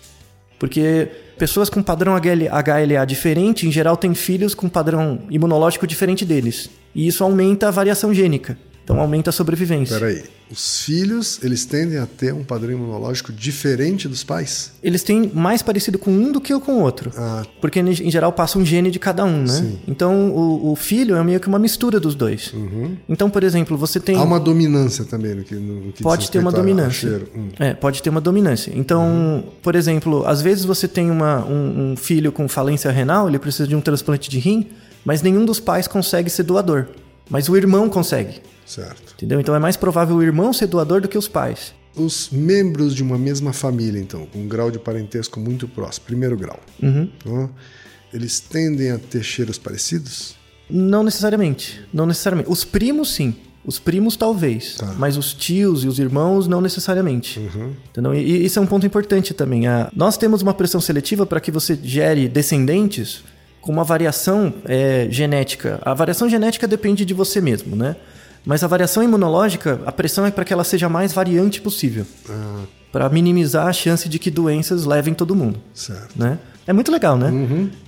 Porque 0.58 1.08
pessoas 1.38 1.68
com 1.68 1.82
padrão 1.82 2.14
HL 2.16 2.48
HLA 2.48 3.04
diferente, 3.04 3.66
em 3.66 3.72
geral, 3.72 3.96
têm 3.96 4.14
filhos 4.14 4.54
com 4.54 4.68
padrão 4.68 5.20
imunológico 5.30 5.86
diferente 5.86 6.24
deles. 6.24 6.70
E 6.94 7.06
isso 7.06 7.24
aumenta 7.24 7.68
a 7.68 7.70
variação 7.70 8.14
gênica. 8.14 8.56
Então 8.84 9.00
aumenta 9.00 9.30
a 9.30 9.32
sobrevivência. 9.32 9.98
Peraí. 9.98 10.22
Os 10.50 10.82
filhos, 10.82 11.40
eles 11.42 11.64
tendem 11.64 11.98
a 11.98 12.06
ter 12.06 12.34
um 12.34 12.44
padrão 12.44 12.70
imunológico 12.70 13.32
diferente 13.32 14.06
dos 14.06 14.22
pais? 14.22 14.72
Eles 14.82 15.02
têm 15.02 15.32
mais 15.34 15.62
parecido 15.62 15.98
com 15.98 16.10
um 16.10 16.30
do 16.30 16.38
que 16.38 16.56
com 16.60 16.72
o 16.74 16.80
outro. 16.82 17.10
Ah. 17.16 17.42
Porque, 17.62 17.80
em 17.80 18.10
geral, 18.10 18.30
passa 18.30 18.58
um 18.58 18.64
gene 18.64 18.90
de 18.90 18.98
cada 18.98 19.24
um, 19.24 19.38
né? 19.40 19.46
Sim. 19.48 19.78
Então, 19.88 20.30
o, 20.30 20.70
o 20.72 20.76
filho 20.76 21.16
é 21.16 21.24
meio 21.24 21.40
que 21.40 21.48
uma 21.48 21.58
mistura 21.58 21.98
dos 21.98 22.14
dois. 22.14 22.52
Então, 23.08 23.30
por 23.30 23.42
exemplo, 23.42 23.76
você 23.78 23.98
tem... 23.98 24.16
Há 24.16 24.22
uma 24.22 24.38
dominância 24.38 25.04
também 25.06 25.34
no 25.34 25.44
que, 25.44 25.54
no 25.54 25.90
que 25.92 26.02
Pode 26.02 26.30
ter 26.30 26.38
uma 26.38 26.52
dominância. 26.52 27.22
Hum. 27.34 27.48
É, 27.58 27.72
pode 27.72 28.02
ter 28.02 28.10
uma 28.10 28.20
dominância. 28.20 28.70
Então, 28.76 29.44
por 29.62 29.74
exemplo, 29.74 30.26
às 30.26 30.42
vezes 30.42 30.66
você 30.66 30.86
tem 30.86 31.10
uma- 31.10 31.42
um, 31.46 31.92
um 31.92 31.96
filho 31.96 32.30
com 32.30 32.46
falência 32.48 32.90
renal, 32.90 33.28
ele 33.28 33.38
precisa 33.38 33.66
de 33.66 33.74
um 33.74 33.80
transplante 33.80 34.28
de 34.28 34.38
rim, 34.38 34.68
mas 35.06 35.22
nenhum 35.22 35.46
dos 35.46 35.58
pais 35.58 35.88
consegue 35.88 36.28
ser 36.28 36.42
doador. 36.42 36.86
Mas 37.30 37.48
o 37.48 37.56
irmão 37.56 37.88
consegue. 37.88 38.42
Certo. 38.66 39.14
Entendeu? 39.14 39.40
Então 39.40 39.54
é 39.54 39.58
mais 39.58 39.76
provável 39.76 40.16
o 40.16 40.22
irmão 40.22 40.52
ser 40.52 40.66
doador 40.66 41.00
do 41.00 41.08
que 41.08 41.18
os 41.18 41.28
pais. 41.28 41.74
os 41.96 42.28
membros 42.32 42.92
de 42.94 43.02
uma 43.04 43.16
mesma 43.16 43.52
família, 43.52 44.00
então, 44.00 44.26
com 44.26 44.40
um 44.40 44.48
grau 44.48 44.68
de 44.68 44.80
parentesco 44.80 45.38
muito 45.38 45.68
próximo, 45.68 46.06
primeiro 46.06 46.36
grau, 46.36 46.58
Uhum. 46.82 47.08
ó, 47.26 47.48
eles 48.12 48.40
tendem 48.40 48.90
a 48.90 48.98
ter 48.98 49.22
cheiros 49.22 49.58
parecidos? 49.58 50.34
Não 50.68 51.04
necessariamente. 51.04 51.80
Não 51.92 52.04
necessariamente. 52.06 52.50
Os 52.50 52.64
primos, 52.64 53.14
sim. 53.14 53.36
Os 53.64 53.78
primos, 53.78 54.16
talvez. 54.16 54.74
Tá. 54.76 54.92
Mas 54.98 55.16
os 55.16 55.32
tios 55.32 55.84
e 55.84 55.86
os 55.88 55.98
irmãos, 56.00 56.46
não 56.48 56.60
necessariamente. 56.60 57.38
Entendeu? 57.90 58.12
E, 58.14 58.18
e 58.18 58.44
isso 58.44 58.58
é 58.58 58.62
um 58.62 58.66
ponto 58.66 58.84
importante 58.84 59.32
também. 59.32 59.66
A- 59.68 59.88
nós 59.94 60.16
temos 60.18 60.42
uma 60.42 60.52
pressão 60.52 60.80
seletiva 60.80 61.24
para 61.24 61.40
que 61.40 61.50
você 61.52 61.78
gere 61.80 62.28
descendentes 62.28 63.22
com 63.60 63.70
uma 63.72 63.84
variação 63.84 64.52
é, 64.64 65.06
genética. 65.10 65.78
A 65.82 65.94
variação 65.94 66.28
genética 66.28 66.66
depende 66.66 67.04
de 67.04 67.14
você 67.14 67.40
mesmo, 67.40 67.74
né? 67.76 67.94
Mas 68.44 68.62
a 68.62 68.66
variação 68.66 69.02
imunológica, 69.02 69.80
a 69.86 69.92
pressão 69.92 70.26
é 70.26 70.30
para 70.30 70.44
que 70.44 70.52
ela 70.52 70.64
seja 70.64 70.86
a 70.86 70.88
mais 70.88 71.12
variante 71.12 71.60
possível. 71.60 72.04
Ah, 72.28 72.62
Para 72.92 73.08
minimizar 73.08 73.66
a 73.66 73.72
chance 73.72 74.08
de 74.08 74.18
que 74.18 74.30
doenças 74.30 74.84
levem 74.84 75.14
todo 75.14 75.34
mundo. 75.34 75.58
certo. 75.72 76.10
Né? 76.16 76.38
É 76.66 76.72
muito 76.72 76.90
legal, 76.90 77.16
né? 77.18 77.30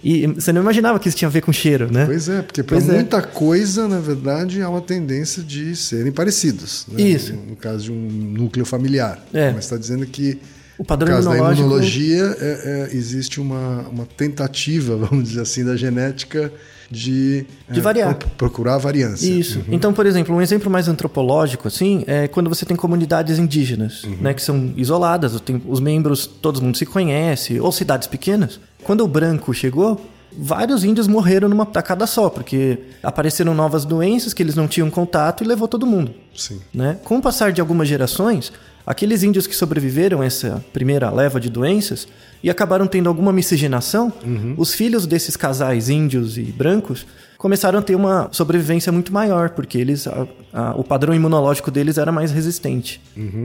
E 0.04 0.26
você 0.26 0.52
não 0.52 0.60
imaginava 0.60 0.98
que 0.98 1.08
isso 1.08 1.16
tinha 1.16 1.28
a 1.28 1.30
ver 1.30 1.40
com 1.40 1.50
cheiro, 1.50 1.90
né? 1.90 2.04
Pois 2.04 2.28
é, 2.28 2.42
porque 2.42 2.62
para 2.62 2.76
é. 2.76 2.80
muita 2.80 3.22
coisa, 3.22 3.88
na 3.88 3.98
verdade, 4.00 4.60
há 4.60 4.68
uma 4.68 4.82
tendência 4.82 5.42
de 5.42 5.75
serem 5.75 6.12
parecidos. 6.12 6.84
né? 6.92 7.00
Isso. 7.02 7.32
No, 7.32 7.56
caso 7.56 7.84
de 7.84 7.92
um 7.92 7.96
núcleo 8.08 8.66
familiar. 8.66 9.25
É. 9.32 9.50
Mas 9.52 9.64
está 9.64 9.78
dizendo 9.78 10.04
que 10.04 10.38
O 10.78 10.84
padrão 10.84 11.08
no 11.08 11.14
caso 11.16 11.28
da 11.30 11.34
imunológico- 11.36 11.62
imunologia 11.66 12.36
é- 12.38 12.88
é- 12.92 12.96
existe 12.96 13.40
uma, 13.40 13.80
uma 13.88 14.04
tentativa, 14.04 14.94
vamos 15.08 15.28
dizer 15.30 15.40
assim, 15.40 15.64
da 15.64 15.75
genética 15.75 16.52
de, 16.90 17.47
De 17.71 17.78
é, 17.78 17.83
variar. 17.83 18.14
pro- 18.14 18.28
procurar 18.31 18.78
variância. 18.78 19.28
Isso. 19.28 19.64
Então, 19.69 19.93
por 19.93 20.07
exemplo, 20.07 20.35
um 20.35 20.40
exemplo 20.40 20.71
mais 20.71 20.88
antropológico, 20.88 21.66
assim, 21.69 22.05
é 22.07 22.28
quando 22.28 22.49
você 22.49 22.64
tem 22.64 22.76
comunidades 22.76 23.38
indígenas, 23.38 24.02
né, 24.21 24.33
que 24.35 24.43
são 24.43 24.73
isoladas, 24.76 25.40
os 25.66 25.81
membros, 25.81 26.26
todo 26.26 26.62
mundo 26.62 26.76
se 26.76 26.87
conhece, 26.87 27.59
ou 27.61 27.73
cidades 27.73 28.07
pequenas. 28.09 28.61
Quando 28.85 29.02
o 29.02 29.09
branco 29.09 29.52
chegou, 29.52 30.00
vários 30.38 30.85
índios 30.85 31.07
morreram 31.09 31.49
numa 31.49 31.66
tacada 31.66 32.07
só, 32.07 32.28
porque 32.31 32.78
apareceram 33.02 33.55
novas 33.55 33.85
doenças 33.85 34.33
que 34.35 34.43
eles 34.43 34.55
não 34.55 34.69
tinham 34.69 34.90
contato 34.90 35.43
e 35.43 35.47
levou 35.47 35.66
todo 35.66 35.87
mundo. 35.87 36.12
Sim. 36.37 36.61
né? 36.73 36.99
Com 37.05 37.16
o 37.19 37.23
passar 37.23 37.50
de 37.52 37.61
algumas 37.61 37.88
gerações, 37.88 38.52
aqueles 38.87 39.23
índios 39.23 39.47
que 39.47 39.57
sobreviveram 39.57 40.21
a 40.21 40.26
essa 40.26 40.62
primeira 40.73 41.11
leva 41.11 41.40
de 41.40 41.49
doenças 41.49 42.07
e 42.46 42.50
acabaram 42.50 42.86
tendo 42.86 43.08
alguma 43.08 43.32
miscigenação, 43.32 44.12
os 44.56 44.72
filhos 44.72 45.04
desses 45.06 45.36
casais 45.36 45.88
índios 45.88 46.38
e 46.38 46.42
brancos 46.42 47.04
começaram 47.36 47.80
a 47.80 47.82
ter 47.82 47.94
uma 47.96 48.28
sobrevivência 48.32 48.92
muito 48.92 49.12
maior, 49.12 49.50
porque 49.50 49.76
eles 49.76 50.06
a- 50.06 50.26
a- 50.52 50.74
o 50.76 50.84
padrão 50.84 51.12
imunológico 51.14 51.70
deles 51.70 51.98
era 51.98 52.12
mais 52.12 52.30
resistente. 52.30 53.00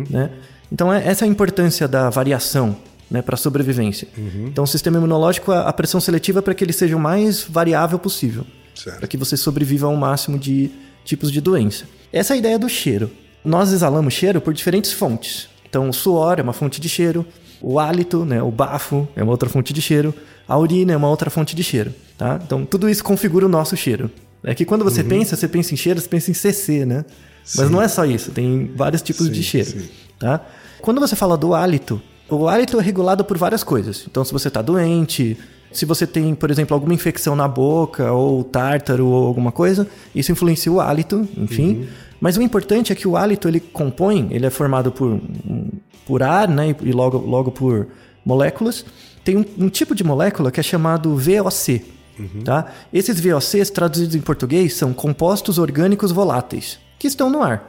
Né? 0.09 0.29
Então, 0.71 0.93
é, 0.93 1.05
essa 1.05 1.25
é 1.25 1.27
a 1.27 1.31
importância 1.31 1.87
da 1.87 2.09
variação 2.09 2.77
né, 3.09 3.21
para 3.21 3.33
a 3.35 3.37
sobrevivência. 3.37 4.07
Então, 4.47 4.63
o 4.63 4.67
sistema 4.67 4.97
imunológico, 4.97 5.51
a, 5.51 5.61
a 5.67 5.73
pressão 5.73 5.99
seletiva 5.99 6.39
é 6.39 6.41
para 6.41 6.53
que 6.53 6.63
ele 6.63 6.71
seja 6.71 6.95
o 6.95 6.99
mais 6.99 7.43
variável 7.43 7.97
possível 7.99 8.45
para 8.99 9.07
que 9.07 9.17
você 9.17 9.35
sobreviva 9.35 9.87
ao 9.87 9.95
máximo 9.97 10.37
de 10.39 10.71
tipos 11.03 11.29
de 11.31 11.41
doença. 11.41 11.83
Essa 12.13 12.33
é 12.33 12.35
a 12.35 12.37
ideia 12.37 12.57
do 12.59 12.69
cheiro. 12.69 13.09
Nós 13.43 13.73
exalamos 13.73 14.13
cheiro 14.13 14.39
por 14.39 14.53
diferentes 14.53 14.93
fontes. 14.93 15.49
Então, 15.67 15.89
o 15.89 15.93
suor 15.93 16.39
é 16.39 16.41
uma 16.41 16.53
fonte 16.53 16.79
de 16.79 16.87
cheiro, 16.87 17.25
o 17.61 17.79
hálito, 17.79 18.25
né, 18.25 18.41
o 18.41 18.51
bafo 18.51 19.07
é 19.15 19.23
uma 19.23 19.31
outra 19.31 19.49
fonte 19.49 19.73
de 19.73 19.81
cheiro, 19.81 20.13
a 20.47 20.57
urina 20.57 20.93
é 20.93 20.97
uma 20.97 21.09
outra 21.09 21.29
fonte 21.29 21.55
de 21.55 21.63
cheiro, 21.63 21.93
tá? 22.17 22.39
Então, 22.43 22.65
tudo 22.65 22.89
isso 22.89 23.03
configura 23.03 23.45
o 23.45 23.49
nosso 23.49 23.77
cheiro. 23.77 24.09
É 24.43 24.55
que 24.55 24.65
quando 24.65 24.83
você 24.83 25.03
pensa, 25.03 25.35
você 25.35 25.47
pensa 25.47 25.73
em 25.73 25.77
cheiro, 25.77 26.01
você 26.01 26.09
pensa 26.09 26.31
em 26.31 26.33
CC, 26.33 26.85
né? 26.85 27.05
Mas 27.55 27.69
não 27.69 27.81
é 27.81 27.87
só 27.87 28.05
isso, 28.05 28.31
tem 28.31 28.71
vários 28.75 29.01
tipos 29.01 29.27
Sim, 29.27 29.31
de 29.31 29.43
cheiro, 29.43 29.69
sim. 29.69 29.89
tá? 30.19 30.41
Quando 30.81 30.99
você 30.99 31.15
fala 31.15 31.37
do 31.37 31.53
hálito, 31.53 32.01
o 32.29 32.47
hálito 32.47 32.79
é 32.79 32.81
regulado 32.81 33.23
por 33.23 33.37
várias 33.37 33.63
coisas. 33.63 34.05
Então, 34.09 34.25
se 34.25 34.33
você 34.33 34.47
está 34.47 34.61
doente, 34.61 35.37
se 35.71 35.85
você 35.85 36.07
tem, 36.07 36.33
por 36.35 36.49
exemplo, 36.49 36.73
alguma 36.73 36.93
infecção 36.93 37.35
na 37.35 37.47
boca, 37.47 38.11
ou 38.11 38.43
tártaro, 38.43 39.05
ou 39.07 39.27
alguma 39.27 39.51
coisa, 39.51 39.87
isso 40.13 40.31
influencia 40.31 40.71
o 40.71 40.79
hálito, 40.79 41.27
enfim. 41.37 41.87
Mas 42.19 42.37
o 42.37 42.41
importante 42.41 42.91
é 42.91 42.95
que 42.95 43.07
o 43.07 43.17
hálito 43.17 43.47
ele 43.47 43.59
compõe, 43.59 44.27
ele 44.31 44.45
é 44.45 44.49
formado 44.49 44.91
por, 44.91 45.19
por 46.11 46.21
ar, 46.21 46.49
né, 46.49 46.75
e 46.81 46.91
logo, 46.91 47.17
logo 47.19 47.51
por 47.51 47.87
moléculas. 48.25 48.83
Tem 49.23 49.37
um, 49.37 49.45
um 49.57 49.69
tipo 49.69 49.95
de 49.95 50.03
molécula 50.03 50.51
que 50.51 50.59
é 50.59 50.63
chamado 50.63 51.15
VOC. 51.15 51.85
Tá? 52.43 52.65
Esses 52.91 53.17
VOCs, 53.17 53.69
traduzidos 53.69 54.13
em 54.13 54.19
português, 54.19 54.73
são 54.73 54.91
compostos 54.91 55.57
orgânicos 55.57 56.11
voláteis, 56.11 56.79
que 56.99 57.07
estão 57.07 57.29
no 57.29 57.41
ar 57.41 57.65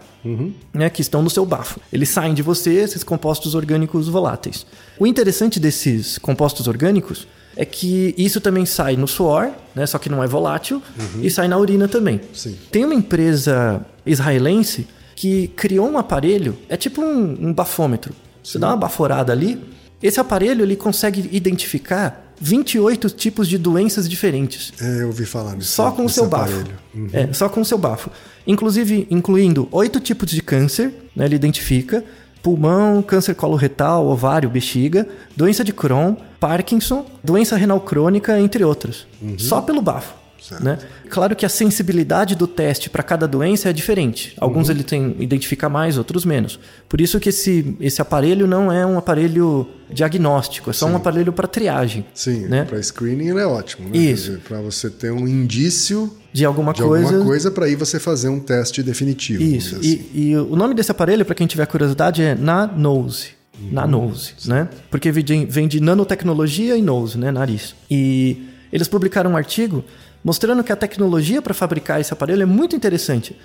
né, 0.75 0.91
que 0.91 1.01
estão 1.01 1.23
no 1.23 1.31
seu 1.31 1.45
bafo. 1.45 1.81
Eles 1.93 2.09
saem 2.09 2.35
de 2.35 2.43
você, 2.43 2.73
esses 2.73 3.05
compostos 3.05 3.55
orgânicos 3.55 4.09
voláteis. 4.09 4.67
O 4.99 5.07
interessante 5.07 5.59
desses 5.61 6.19
compostos 6.19 6.67
orgânicos 6.67 7.27
é 7.57 7.65
que 7.65 8.13
isso 8.19 8.41
também 8.41 8.67
sai 8.67 8.97
no 8.97 9.07
suor, 9.07 9.51
né, 9.75 9.87
só 9.87 9.99
que 9.99 10.09
não 10.09 10.23
é 10.23 10.27
volátil, 10.27 10.83
e 11.21 11.31
sai 11.31 11.47
na 11.49 11.59
urina 11.59 11.87
também. 11.87 12.21
Sim. 12.33 12.59
Tem 12.71 12.85
uma 12.85 12.95
empresa 12.95 13.85
israelense 14.07 14.89
que 15.15 15.49
criou 15.49 15.89
um 15.89 15.99
aparelho, 15.99 16.59
é 16.69 16.77
tipo 16.77 17.01
um, 17.01 17.49
um 17.49 17.53
bafômetro. 17.53 18.15
Você 18.43 18.59
dá 18.59 18.69
uma 18.69 18.77
baforada 18.77 19.33
ali, 19.33 19.63
esse 20.03 20.19
aparelho 20.19 20.65
ele 20.65 20.77
consegue 20.77 21.29
identificar 21.33 22.35
28 22.41 23.09
tipos 23.11 23.47
de 23.47 23.57
doenças 23.57 24.09
diferentes. 24.09 24.73
É, 24.81 25.03
eu 25.03 25.07
ouvi 25.07 25.25
falar 25.25 25.55
nisso. 25.55 25.71
Só 25.73 25.93
com 25.93 26.05
o 26.05 26.09
seu 26.09 26.27
bafo. 26.27 26.53
aparelho. 26.53 26.79
Uhum. 26.93 27.09
É, 27.13 27.33
só 27.33 27.49
com 27.49 27.61
o 27.61 27.65
seu 27.65 27.79
bafo. 27.79 28.11
Inclusive, 28.47 29.07
incluindo 29.11 29.69
oito 29.71 30.01
tipos 30.01 30.29
de 30.29 30.43
câncer, 30.43 30.93
né, 31.15 31.25
ele 31.27 31.37
identifica: 31.37 32.05
pulmão, 32.43 33.01
câncer 33.01 33.35
coloretal, 33.37 34.07
ovário, 34.09 34.51
bexiga, 34.51 35.07
doença 35.37 35.63
de 35.63 35.73
Crohn, 35.73 36.17
Parkinson, 36.41 37.07
doença 37.23 37.57
renal 37.57 37.81
crônica, 37.81 38.39
entre 38.41 38.65
outros. 38.65 39.07
Só 39.39 39.61
pelo 39.61 39.81
bafo. 39.81 40.22
Certo. 40.43 40.65
Né? 40.65 40.79
Claro 41.09 41.37
que 41.37 41.47
a 41.47 41.49
sensibilidade 41.49 42.35
do 42.35 42.49
teste 42.49 42.91
para 42.91 43.03
cada 43.03 43.29
doença 43.29 43.71
é 43.71 43.73
diferente. 43.73 44.35
Alguns 44.39 44.69
ele 44.69 44.83
tem 44.83 45.15
identifica 45.21 45.69
mais, 45.69 45.97
outros 45.97 46.25
menos. 46.25 46.59
Por 46.89 47.01
isso 47.01 47.21
que 47.21 47.29
esse, 47.29 47.77
esse 47.81 48.03
aparelho 48.03 48.47
não 48.47 48.73
é 48.73 48.85
um 48.85 48.99
aparelho 48.99 49.69
diagnóstico, 49.89 50.71
é 50.71 50.73
só 50.73 50.87
um 50.87 50.97
aparelho 50.97 51.33
para 51.33 51.47
triagem. 51.47 52.05
Sim, 52.13 52.47
né? 52.47 52.65
para 52.65 52.83
screening 52.83 53.29
ele 53.29 53.39
é 53.39 53.47
ótimo, 53.47 53.89
né? 53.89 53.97
Isso. 53.97 54.41
Para 54.47 54.61
você 54.61 54.91
ter 54.91 55.13
um 55.13 55.29
indício 55.29 56.13
De 56.33 56.45
alguma 56.45 56.73
de 56.73 56.83
coisa. 56.83 57.07
alguma 57.07 57.25
coisa 57.25 57.51
para 57.51 57.67
aí 57.67 57.77
você 57.77 58.01
fazer 58.01 58.29
um 58.29 58.41
teste 58.41 58.83
definitivo. 58.83 59.43
Isso. 59.43 59.77
assim. 59.77 60.07
E, 60.13 60.31
e 60.31 60.37
o 60.37 60.57
nome 60.57 60.75
desse 60.75 60.91
aparelho, 60.91 61.25
para 61.25 61.35
quem 61.35 61.47
tiver 61.47 61.67
curiosidade, 61.67 62.23
é 62.23 62.35
Nanose. 62.35 63.43
Nanose, 63.71 64.33
né? 64.47 64.69
Porque 64.91 65.13
vem 65.13 65.23
de, 65.23 65.45
vem 65.47 65.69
de 65.69 65.79
nanotecnologia 65.79 66.77
e 66.77 66.83
nose, 66.83 67.17
né? 67.17 67.31
Nariz. 67.31 67.77
E 67.89 68.49
eles 68.73 68.89
publicaram 68.89 69.33
um 69.33 69.37
artigo 69.37 69.85
mostrando 70.25 70.63
que 70.63 70.73
a 70.73 70.77
tecnologia 70.77 71.41
para 71.43 71.55
fabricar 71.55 72.01
esse 72.01 72.13
aparelho 72.13 72.43
é 72.43 72.47
muito 72.47 72.75
interessante. 72.77 73.37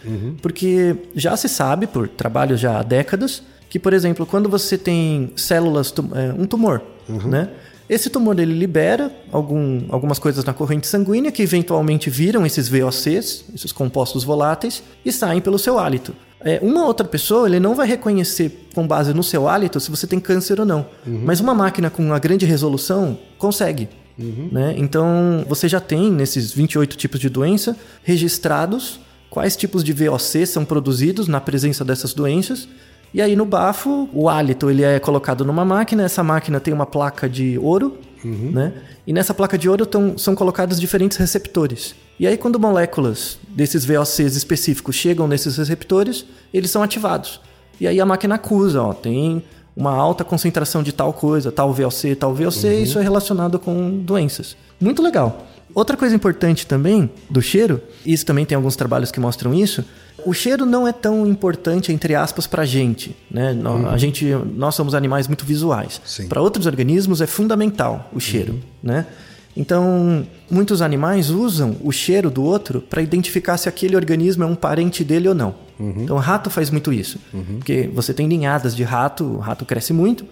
Porque 0.41 0.95
já 1.15 1.35
se 1.35 1.47
sabe, 1.49 1.87
por 1.87 2.07
trabalho 2.07 2.55
já 2.57 2.79
há 2.79 2.83
décadas, 2.83 3.41
que, 3.69 3.77
por 3.79 3.93
exemplo, 3.93 4.25
quando 4.25 4.47
você 4.49 4.77
tem 4.77 5.31
células, 5.35 5.91
tum- 5.91 6.09
é, 6.15 6.33
um 6.33 6.45
tumor, 6.45 6.81
né? 7.09 7.49
Esse 7.89 8.09
tumor 8.09 8.37
ele 8.37 8.53
libera 8.53 9.09
algum, 9.31 9.85
algumas 9.89 10.19
coisas 10.19 10.43
na 10.43 10.53
corrente 10.53 10.85
sanguínea 10.87 11.31
que 11.31 11.41
eventualmente 11.41 12.09
viram 12.09 12.45
esses 12.45 12.67
VOCs, 12.67 13.45
esses 13.55 13.71
compostos 13.71 14.25
voláteis, 14.25 14.83
e 15.05 15.11
saem 15.11 15.39
pelo 15.39 15.57
seu 15.57 15.79
hálito. 15.79 16.13
É, 16.41 16.59
uma 16.61 16.85
outra 16.85 17.07
pessoa 17.07 17.47
ele 17.47 17.61
não 17.61 17.73
vai 17.75 17.87
reconhecer 17.87 18.67
com 18.75 18.85
base 18.85 19.13
no 19.13 19.23
seu 19.23 19.47
hálito 19.47 19.79
se 19.79 19.89
você 19.89 20.05
tem 20.05 20.19
câncer 20.19 20.59
ou 20.59 20.65
não. 20.65 20.85
Mas 21.05 21.39
uma 21.39 21.53
máquina 21.55 21.89
com 21.89 22.03
uma 22.03 22.19
grande 22.19 22.45
resolução 22.45 23.17
consegue. 23.37 23.87
Né? 24.17 24.73
Então 24.77 25.45
você 25.47 25.67
já 25.67 25.79
tem 25.79 26.11
nesses 26.11 26.51
28 26.51 26.97
tipos 26.97 27.19
de 27.19 27.29
doença 27.29 27.77
registrados 28.03 28.99
quais 29.29 29.55
tipos 29.55 29.83
de 29.83 29.93
VOC 29.93 30.45
são 30.47 30.65
produzidos 30.65 31.27
na 31.27 31.39
presença 31.39 31.85
dessas 31.85 32.13
doenças. 32.13 32.67
E 33.13 33.21
aí 33.21 33.35
no 33.35 33.45
bafo, 33.45 34.09
o 34.13 34.27
hálito 34.27 34.69
ele 34.69 34.83
é 34.83 34.99
colocado 34.99 35.45
numa 35.45 35.63
máquina, 35.63 36.03
essa 36.03 36.23
máquina 36.23 36.59
tem 36.59 36.73
uma 36.73 36.85
placa 36.85 37.29
de 37.29 37.57
ouro, 37.59 37.97
né? 38.51 38.73
E 39.05 39.13
nessa 39.13 39.33
placa 39.33 39.57
de 39.57 39.69
ouro 39.69 39.85
tão, 39.85 40.17
são 40.17 40.35
colocados 40.35 40.79
diferentes 40.79 41.17
receptores. 41.17 41.95
E 42.19 42.27
aí 42.27 42.35
quando 42.37 42.59
moléculas 42.59 43.37
desses 43.49 43.85
VOCs 43.85 44.35
específicos 44.35 44.95
chegam 44.95 45.27
nesses 45.27 45.57
receptores, 45.57 46.25
eles 46.53 46.71
são 46.71 46.81
ativados. 46.81 47.39
E 47.79 47.87
aí 47.87 47.99
a 47.99 48.05
máquina 48.05 48.35
acusa, 48.35 48.81
ó, 48.81 48.93
tem 48.93 49.43
uma 49.77 49.91
alta 49.93 50.23
concentração 50.23 50.81
de 50.81 50.91
tal 50.91 51.13
coisa, 51.13 51.51
tal 51.51 51.71
VOC, 51.71 52.15
tal 52.15 52.33
VOC, 52.33 52.65
e 52.65 52.83
isso 52.83 52.97
é 52.97 53.03
relacionado 53.03 53.59
com 53.59 53.99
doenças. 53.99 54.57
Muito 54.81 55.01
legal. 55.03 55.45
Outra 55.75 55.95
coisa 55.95 56.15
importante 56.15 56.65
também 56.65 57.07
do 57.29 57.41
cheiro, 57.41 57.79
e 58.03 58.11
isso 58.11 58.25
também 58.25 58.43
tem 58.45 58.55
alguns 58.55 58.75
trabalhos 58.75 59.11
que 59.11 59.19
mostram 59.19 59.53
isso, 59.53 59.85
o 60.25 60.33
cheiro 60.33 60.65
não 60.65 60.87
é 60.87 60.91
tão 60.91 61.27
importante, 61.27 61.91
entre 61.93 62.15
aspas, 62.15 62.47
para 62.47 62.63
a 62.63 62.65
gente. 62.65 63.15
Né? 63.29 63.53
Nó- 63.53 63.87
A 63.89 63.97
gente. 63.97 64.25
Nós 64.55 64.73
somos 64.73 64.95
animais 64.95 65.27
muito 65.27 65.45
visuais. 65.45 66.01
Para 66.27 66.41
outros 66.41 66.65
organismos 66.65 67.21
é 67.21 67.27
fundamental 67.27 68.09
o 68.11 68.19
cheiro. 68.19 68.59
Né? 68.81 69.05
Então, 69.55 70.25
muitos 70.49 70.81
animais 70.81 71.29
usam 71.29 71.75
o 71.83 71.91
cheiro 71.91 72.29
do 72.31 72.43
outro 72.43 72.81
para 72.81 73.01
identificar 73.01 73.57
se 73.57 73.69
aquele 73.69 73.95
organismo 73.95 74.43
é 74.43 74.47
um 74.47 74.55
parente 74.55 75.03
dele 75.03 75.27
ou 75.29 75.35
não. 75.35 75.53
Então, 75.79 76.17
rato 76.17 76.49
faz 76.49 76.69
muito 76.69 76.91
isso. 76.91 77.19
Porque 77.57 77.89
você 77.93 78.13
tem 78.13 78.27
ninhadas 78.27 78.75
de 78.75 78.83
rato, 78.83 79.23
o 79.23 79.37
rato 79.37 79.65
cresce 79.65 79.93
muito, 79.93 80.25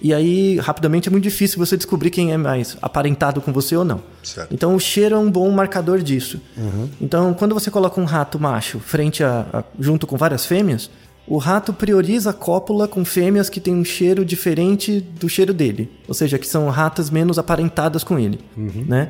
e 0.00 0.12
aí, 0.12 0.58
rapidamente, 0.58 1.08
é 1.08 1.10
muito 1.10 1.24
difícil 1.24 1.58
você 1.58 1.76
descobrir 1.76 2.10
quem 2.10 2.32
é 2.32 2.36
mais 2.36 2.76
aparentado 2.82 3.40
com 3.40 3.52
você 3.52 3.74
ou 3.76 3.84
não. 3.84 4.02
Certo. 4.22 4.52
Então, 4.52 4.74
o 4.74 4.80
cheiro 4.80 5.14
é 5.14 5.18
um 5.18 5.30
bom 5.30 5.50
marcador 5.50 6.00
disso. 6.00 6.40
Então, 7.00 7.32
quando 7.34 7.54
você 7.54 7.70
coloca 7.70 8.00
um 8.00 8.04
rato 8.04 8.38
macho 8.38 8.78
frente 8.78 9.24
a, 9.24 9.46
a- 9.52 9.64
junto 9.80 10.06
com 10.06 10.16
várias 10.16 10.44
fêmeas, 10.44 10.90
o 11.26 11.38
rato 11.38 11.72
prioriza 11.72 12.30
a 12.30 12.32
cópula 12.32 12.86
com 12.86 13.04
fêmeas 13.04 13.48
que 13.50 13.58
têm 13.58 13.74
um 13.74 13.84
cheiro 13.84 14.24
diferente 14.24 15.00
do 15.00 15.28
cheiro 15.28 15.52
dele. 15.52 15.90
Ou 16.06 16.14
seja, 16.14 16.38
que 16.38 16.46
são 16.46 16.68
ratas 16.68 17.10
menos 17.10 17.38
aparentadas 17.38 18.04
com 18.04 18.18
ele. 18.18 18.38
Né? 18.56 19.08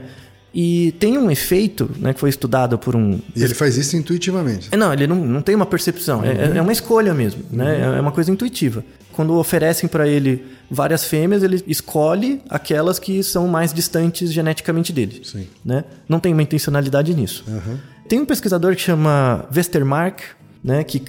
E 0.58 0.92
tem 0.92 1.18
um 1.18 1.30
efeito 1.30 1.90
né, 1.98 2.14
que 2.14 2.18
foi 2.18 2.30
estudado 2.30 2.78
por 2.78 2.96
um 2.96 3.20
E 3.34 3.44
ele 3.44 3.52
faz 3.52 3.76
isso 3.76 3.94
intuitivamente. 3.94 4.70
é, 4.72 4.76
Não, 4.76 4.90
ele 4.90 5.06
não, 5.06 5.16
não 5.16 5.42
tem 5.42 5.54
uma 5.54 5.66
percepção, 5.66 6.24
é, 6.24 6.56
é 6.56 6.62
uma 6.62 6.72
escolha 6.72 7.12
mesmo, 7.12 7.42
né? 7.50 7.98
É 7.98 8.00
uma 8.00 8.10
coisa 8.10 8.30
intuitiva. 8.30 8.82
Quando 9.12 9.34
oferecem 9.34 9.86
para 9.86 10.08
ele 10.08 10.46
várias 10.70 11.04
fêmeas, 11.04 11.42
ele 11.42 11.62
escolhe 11.66 12.40
aquelas 12.48 12.98
que 12.98 13.22
são 13.22 13.46
mais 13.46 13.70
distantes 13.70 14.32
geneticamente 14.32 14.94
dele. 14.94 15.20
Sim. 15.24 15.46
Né? 15.62 15.84
Não 16.08 16.18
tem 16.18 16.32
uma 16.32 16.42
intencionalidade 16.42 17.14
nisso. 17.14 17.44
Tem 18.08 18.18
um 18.18 18.24
pesquisador 18.24 18.74
que 18.74 18.80
chama 18.80 19.46
Westermark, 19.54 20.20
né, 20.64 20.82
que 20.84 21.02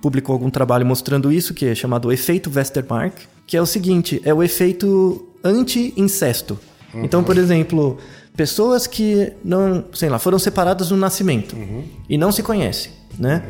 publicou 0.00 0.32
algum 0.32 0.48
trabalho 0.48 0.86
mostrando 0.86 1.30
isso, 1.30 1.52
que 1.52 1.66
é 1.66 1.74
chamado 1.74 2.10
efeito 2.10 2.50
Westermark, 2.54 3.18
que 3.46 3.54
é 3.54 3.60
o 3.60 3.66
seguinte, 3.66 4.22
é 4.24 4.32
o 4.32 4.42
efeito 4.42 5.28
anti-incesto. 5.44 6.58
Então, 6.94 7.24
por 7.24 7.36
exemplo, 7.36 7.98
pessoas 8.36 8.86
que 8.86 9.32
não, 9.44 9.84
sei 9.92 10.08
lá, 10.08 10.18
foram 10.18 10.38
separadas 10.38 10.90
no 10.90 10.96
nascimento 10.96 11.56
e 12.08 12.18
não 12.18 12.32
se 12.32 12.42
conhecem, 12.42 12.92
né? 13.18 13.42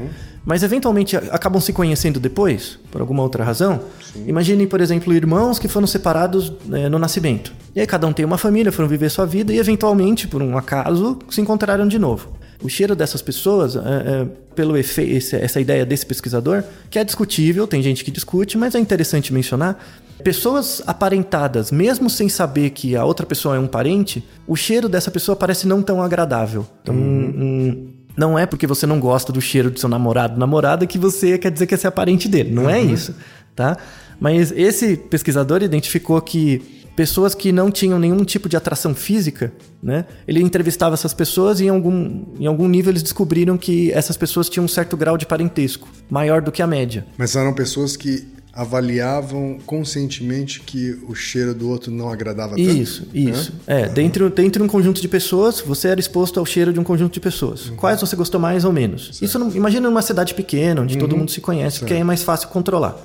Mas 0.45 0.63
eventualmente 0.63 1.17
acabam 1.17 1.59
se 1.59 1.73
conhecendo 1.73 2.21
depois, 2.21 2.79
por 2.91 3.01
alguma 3.01 3.23
outra 3.23 3.43
razão. 3.43 3.81
Imaginem, 4.27 4.67
por 4.67 4.81
exemplo, 4.81 5.13
irmãos 5.15 5.59
que 5.59 5.67
foram 5.67 5.87
separados 5.87 6.53
né, 6.67 6.87
no 6.89 6.99
nascimento. 6.99 7.51
E 7.75 7.81
aí 7.81 7.87
cada 7.87 8.07
um 8.07 8.13
tem 8.13 8.27
uma 8.27 8.37
família, 8.37 8.71
foram 8.71 8.87
viver 8.87 9.11
sua 9.11 9.25
vida 9.25 9.55
e 9.55 9.59
eventualmente, 9.59 10.29
por 10.29 10.43
um 10.43 10.59
acaso, 10.59 11.19
se 11.31 11.41
encontraram 11.41 11.89
de 11.89 11.99
novo. 11.99 12.29
O 12.63 12.69
cheiro 12.69 12.95
dessas 12.95 13.23
pessoas, 13.23 13.75
é, 13.75 13.81
é, 13.81 14.27
pelo 14.55 14.77
efeito, 14.77 15.37
essa 15.37 15.61
ideia 15.61 15.85
desse 15.85 16.05
pesquisador, 16.05 16.63
que 16.91 16.99
é 16.99 17.05
discutível, 17.05 17.67
tem 17.67 17.83
gente 17.83 18.05
que 18.05 18.11
discute, 18.11 18.57
mas 18.59 18.75
é 18.75 18.79
interessante 18.79 19.33
mencionar. 19.33 19.83
Pessoas 20.23 20.83
aparentadas, 20.87 21.71
mesmo 21.71 22.09
sem 22.09 22.29
saber 22.29 22.71
que 22.71 22.97
a 22.97 23.05
outra 23.05 23.27
pessoa 23.27 23.57
é 23.57 23.59
um 23.59 23.67
parente, 23.67 24.25
o 24.47 24.57
cheiro 24.57 24.89
dessa 24.89 25.11
pessoa 25.11 25.35
parece 25.35 25.67
não 25.67 25.83
tão 25.83 26.03
agradável. 26.03 26.67
Então, 26.83 26.95
hum, 26.95 27.89
não 28.17 28.39
é 28.39 28.47
porque 28.47 28.67
você 28.67 28.87
não 28.87 29.01
gosta 29.01 29.33
do 29.33 29.41
cheiro 29.41 29.71
do 29.71 29.79
seu 29.79 29.89
namorado, 29.89 30.39
namorada, 30.39 30.87
que 30.87 30.99
você 30.99 31.37
quer 31.37 31.51
dizer 31.51 31.67
que 31.67 31.77
você 31.77 31.87
é 31.87 31.91
parente 31.91 32.29
dele. 32.29 32.51
Não 32.51 32.71
é 32.71 32.81
isso, 32.81 33.15
tá? 33.55 33.77
Mas 34.21 34.53
esse 34.53 34.97
pesquisador 34.97 35.63
identificou 35.63 36.21
que 36.21 36.85
pessoas 36.95 37.35
que 37.35 37.51
não 37.51 37.71
tinham 37.71 37.99
nenhum 37.99 38.25
tipo 38.25 38.49
de 38.49 38.57
atração 38.57 38.95
física, 38.95 39.53
né? 39.83 40.07
Ele 40.27 40.41
entrevistava 40.41 40.95
essas 40.95 41.13
pessoas 41.13 41.61
e 41.61 41.65
em 41.65 41.69
algum, 41.69 42.25
em 42.39 42.47
algum 42.47 42.69
nível 42.69 42.93
eles 42.93 43.03
descobriram 43.03 43.59
que 43.59 43.91
essas 43.93 44.17
pessoas 44.17 44.49
tinham 44.49 44.65
um 44.65 44.69
certo 44.69 44.97
grau 44.97 45.19
de 45.19 45.27
parentesco, 45.27 45.89
maior 46.09 46.41
do 46.41 46.53
que 46.53 46.63
a 46.63 46.67
média. 46.67 47.05
Mas 47.19 47.35
eram 47.35 47.53
pessoas 47.53 47.97
que 47.97 48.34
avaliavam 48.55 49.59
conscientemente 49.67 50.61
que 50.61 50.97
o 51.09 51.15
cheiro 51.15 51.55
do 51.55 51.69
outro 51.69 51.91
não 51.91 52.09
agradava 52.09 52.51
tanto? 52.51 52.61
Isso, 52.61 53.09
isso. 53.13 53.53
É, 53.67 53.89
dentro, 53.89 54.31
dentro 54.31 54.61
de 54.61 54.65
um 54.65 54.69
conjunto 54.69 55.01
de 55.01 55.09
pessoas, 55.09 55.61
você 55.61 55.89
era 55.89 55.99
exposto 55.99 56.39
ao 56.39 56.47
cheiro 56.47 56.73
de 56.73 56.79
um 56.79 56.85
conjunto 56.85 57.13
de 57.13 57.21
pessoas. 57.21 57.71
Quais 57.77 58.01
você 58.01 58.15
gostou 58.15 58.41
mais 58.41 58.65
ou 58.65 58.73
menos? 58.73 59.19
Isso, 59.21 59.39
não, 59.39 59.51
imagina 59.51 59.89
numa 59.89 60.03
cidade 60.03 60.35
pequena, 60.35 60.83
onde 60.83 60.97
todo 60.97 61.17
mundo 61.17 61.31
se 61.31 61.41
conhece, 61.41 61.81
porque 61.81 61.95
aí 61.95 62.01
é 62.01 62.05
mais 62.05 62.23
fácil 62.23 62.49
controlar. 62.49 63.01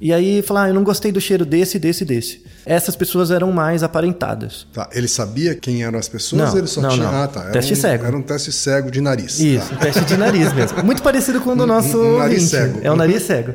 E 0.00 0.12
aí, 0.14 0.40
falar, 0.40 0.64
ah, 0.64 0.68
eu 0.68 0.74
não 0.74 0.82
gostei 0.82 1.12
do 1.12 1.20
cheiro 1.20 1.44
desse, 1.44 1.78
desse, 1.78 2.04
desse. 2.06 2.42
Essas 2.64 2.96
pessoas 2.96 3.30
eram 3.30 3.52
mais 3.52 3.82
aparentadas. 3.82 4.66
Tá, 4.72 4.88
ele 4.94 5.06
sabia 5.06 5.54
quem 5.54 5.82
eram 5.84 5.98
as 5.98 6.08
pessoas? 6.08 6.40
Não, 6.52 6.58
ele 6.58 6.66
só 6.66 6.80
não, 6.80 6.88
tinha. 6.88 7.04
não. 7.04 7.22
Ah, 7.22 7.28
tá. 7.28 7.42
Era 7.42 7.50
Teste 7.52 7.72
um, 7.74 7.76
cego. 7.76 8.04
Era 8.06 8.16
um 8.16 8.22
teste 8.22 8.50
cego 8.52 8.90
de 8.90 9.00
nariz. 9.00 9.38
Isso, 9.38 9.68
Tá. 9.68 9.74
um 9.74 9.78
teste 9.78 10.04
de 10.06 10.16
nariz 10.16 10.52
mesmo. 10.54 10.80
Muito 10.84 11.02
parecido 11.02 11.40
com 11.42 11.50
o 11.52 11.56
do 11.56 11.66
nosso 11.66 11.98
um 11.98 12.18
nariz 12.18 12.44
ouvinte. 12.44 12.50
cego. 12.50 12.80
É 12.82 12.90
o 12.90 12.96
nariz 12.96 13.22
cego. 13.22 13.52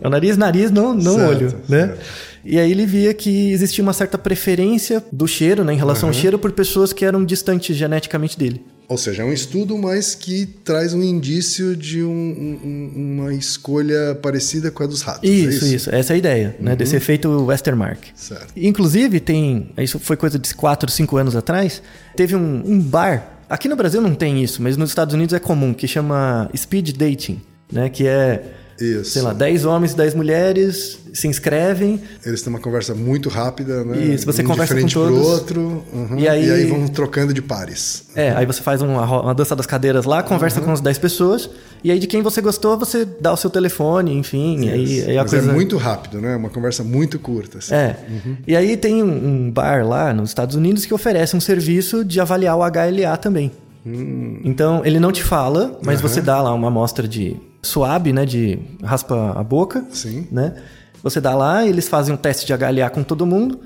É 0.00 0.06
o 0.06 0.10
nariz, 0.10 0.36
nariz, 0.36 0.70
não, 0.70 0.94
não 0.94 1.16
Certo, 1.16 1.28
olho, 1.30 1.54
né? 1.68 1.86
certo. 1.88 2.00
E 2.44 2.58
aí 2.60 2.70
ele 2.70 2.86
via 2.86 3.12
que 3.12 3.50
existia 3.50 3.82
uma 3.82 3.92
certa 3.92 4.16
preferência 4.16 5.02
do 5.10 5.26
cheiro, 5.26 5.64
né, 5.64 5.72
em 5.74 5.76
relação 5.76 6.08
ao 6.08 6.12
cheiro, 6.14 6.38
por 6.38 6.52
pessoas 6.52 6.92
que 6.92 7.04
eram 7.04 7.24
distantes 7.24 7.76
geneticamente 7.76 8.38
dele. 8.38 8.64
Ou 8.88 8.96
seja, 8.96 9.22
é 9.22 9.24
um 9.26 9.32
estudo, 9.32 9.76
mas 9.76 10.14
que 10.14 10.46
traz 10.64 10.94
um 10.94 11.02
indício 11.02 11.76
de 11.76 12.02
um- 12.02 12.08
um- 12.08 12.92
uma 13.20 13.34
escolha 13.34 14.14
parecida 14.22 14.70
com 14.70 14.82
a 14.82 14.86
dos 14.86 15.02
ratos. 15.02 15.28
é 15.28 15.32
Isso, 15.32 15.66
isso, 15.66 15.94
Essa 15.94 16.12
é 16.12 16.16
a 16.16 16.18
ideia, 16.18 16.56
né? 16.58 16.74
Desse 16.74 16.96
efeito 16.96 17.28
Westermark. 17.44 18.02
Certo. 18.14 18.46
Inclusive, 18.56 19.20
tem. 19.20 19.70
Isso 19.76 19.98
foi 19.98 20.16
coisa 20.16 20.38
de 20.38 20.54
4, 20.54 20.90
5 20.90 21.18
anos 21.18 21.36
atrás. 21.36 21.82
Teve 22.16 22.34
um, 22.34 22.62
um 22.64 22.80
bar. 22.80 23.34
Aqui 23.48 23.68
no 23.68 23.76
Brasil 23.76 24.00
não 24.00 24.14
tem 24.14 24.42
isso, 24.42 24.62
mas 24.62 24.76
nos 24.78 24.88
Estados 24.90 25.14
Unidos 25.14 25.34
é 25.34 25.38
comum, 25.38 25.74
que 25.74 25.86
chama 25.86 26.50
speed 26.56 26.96
dating, 26.96 27.40
né? 27.70 27.90
Que 27.90 28.06
é. 28.06 28.42
Isso. 28.80 29.10
Sei 29.12 29.22
lá, 29.22 29.32
10 29.32 29.64
homens 29.64 29.92
e 29.92 29.96
10 29.96 30.14
mulheres 30.14 30.98
se 31.12 31.26
inscrevem. 31.26 32.00
Eles 32.24 32.42
têm 32.42 32.52
uma 32.52 32.60
conversa 32.60 32.94
muito 32.94 33.28
rápida, 33.28 33.82
né? 33.84 33.98
Isso, 34.14 34.24
você 34.24 34.42
um 34.42 34.46
conversa 34.46 34.74
de 34.74 34.80
frente 34.80 34.94
com 34.94 35.00
pro 35.04 35.14
todos. 35.14 35.26
outro. 35.28 35.84
uhum, 35.92 36.18
E 36.18 36.28
aí- 36.28 36.66
vão 36.66 36.86
trocando 36.86 37.34
de 37.34 37.42
pares. 37.42 38.04
É, 38.14 38.30
aí 38.30 38.46
você 38.46 38.62
faz 38.62 38.80
uma, 38.80 39.04
uma 39.22 39.34
dança 39.34 39.56
das 39.56 39.66
cadeiras 39.66 40.04
lá, 40.04 40.22
conversa 40.22 40.60
com 40.60 40.70
as 40.70 40.80
10 40.80 40.96
pessoas, 40.98 41.50
e 41.82 41.90
aí 41.90 41.98
de 41.98 42.06
quem 42.06 42.22
você 42.22 42.40
gostou, 42.40 42.78
você 42.78 43.04
dá 43.04 43.32
o 43.32 43.36
seu 43.36 43.50
telefone, 43.50 44.12
enfim, 44.16 44.68
aí, 44.68 45.04
aí 45.08 45.18
a 45.18 45.22
Mas 45.22 45.30
coisa. 45.32 45.50
é 45.50 45.54
muito 45.54 45.76
rápido, 45.76 46.20
né? 46.20 46.36
Uma 46.36 46.50
conversa 46.50 46.84
muito 46.84 47.18
curta. 47.18 47.58
assim. 47.58 47.74
É. 47.74 47.96
E 48.46 48.54
aí 48.54 48.76
tem 48.76 49.02
um, 49.02 49.26
um 49.46 49.50
bar 49.50 49.84
lá 49.86 50.12
nos 50.12 50.30
Estados 50.30 50.54
Unidos 50.54 50.84
que 50.86 50.94
oferece 50.94 51.34
um 51.36 51.40
serviço 51.40 52.04
de 52.04 52.20
avaliar 52.20 52.56
o 52.56 52.62
HLA 52.62 53.16
também. 53.16 53.50
Então, 54.44 54.82
ele 54.84 55.00
não 55.00 55.10
te 55.10 55.22
fala, 55.22 55.78
mas 55.82 56.00
você 56.00 56.20
dá 56.20 56.40
lá 56.42 56.52
uma 56.52 56.68
amostra 56.68 57.08
de 57.08 57.36
suave, 57.62 58.12
né? 58.12 58.24
De 58.24 58.58
raspa 58.82 59.32
a 59.38 59.42
boca. 59.42 59.84
Sim. 59.90 60.26
Né? 60.30 60.54
Você 61.02 61.20
dá 61.20 61.34
lá, 61.34 61.64
eles 61.66 61.88
fazem 61.88 62.14
um 62.14 62.16
teste 62.16 62.46
de 62.46 62.52
HLA 62.52 62.90
com 62.90 63.02
todo 63.02 63.26
mundo. 63.26 63.60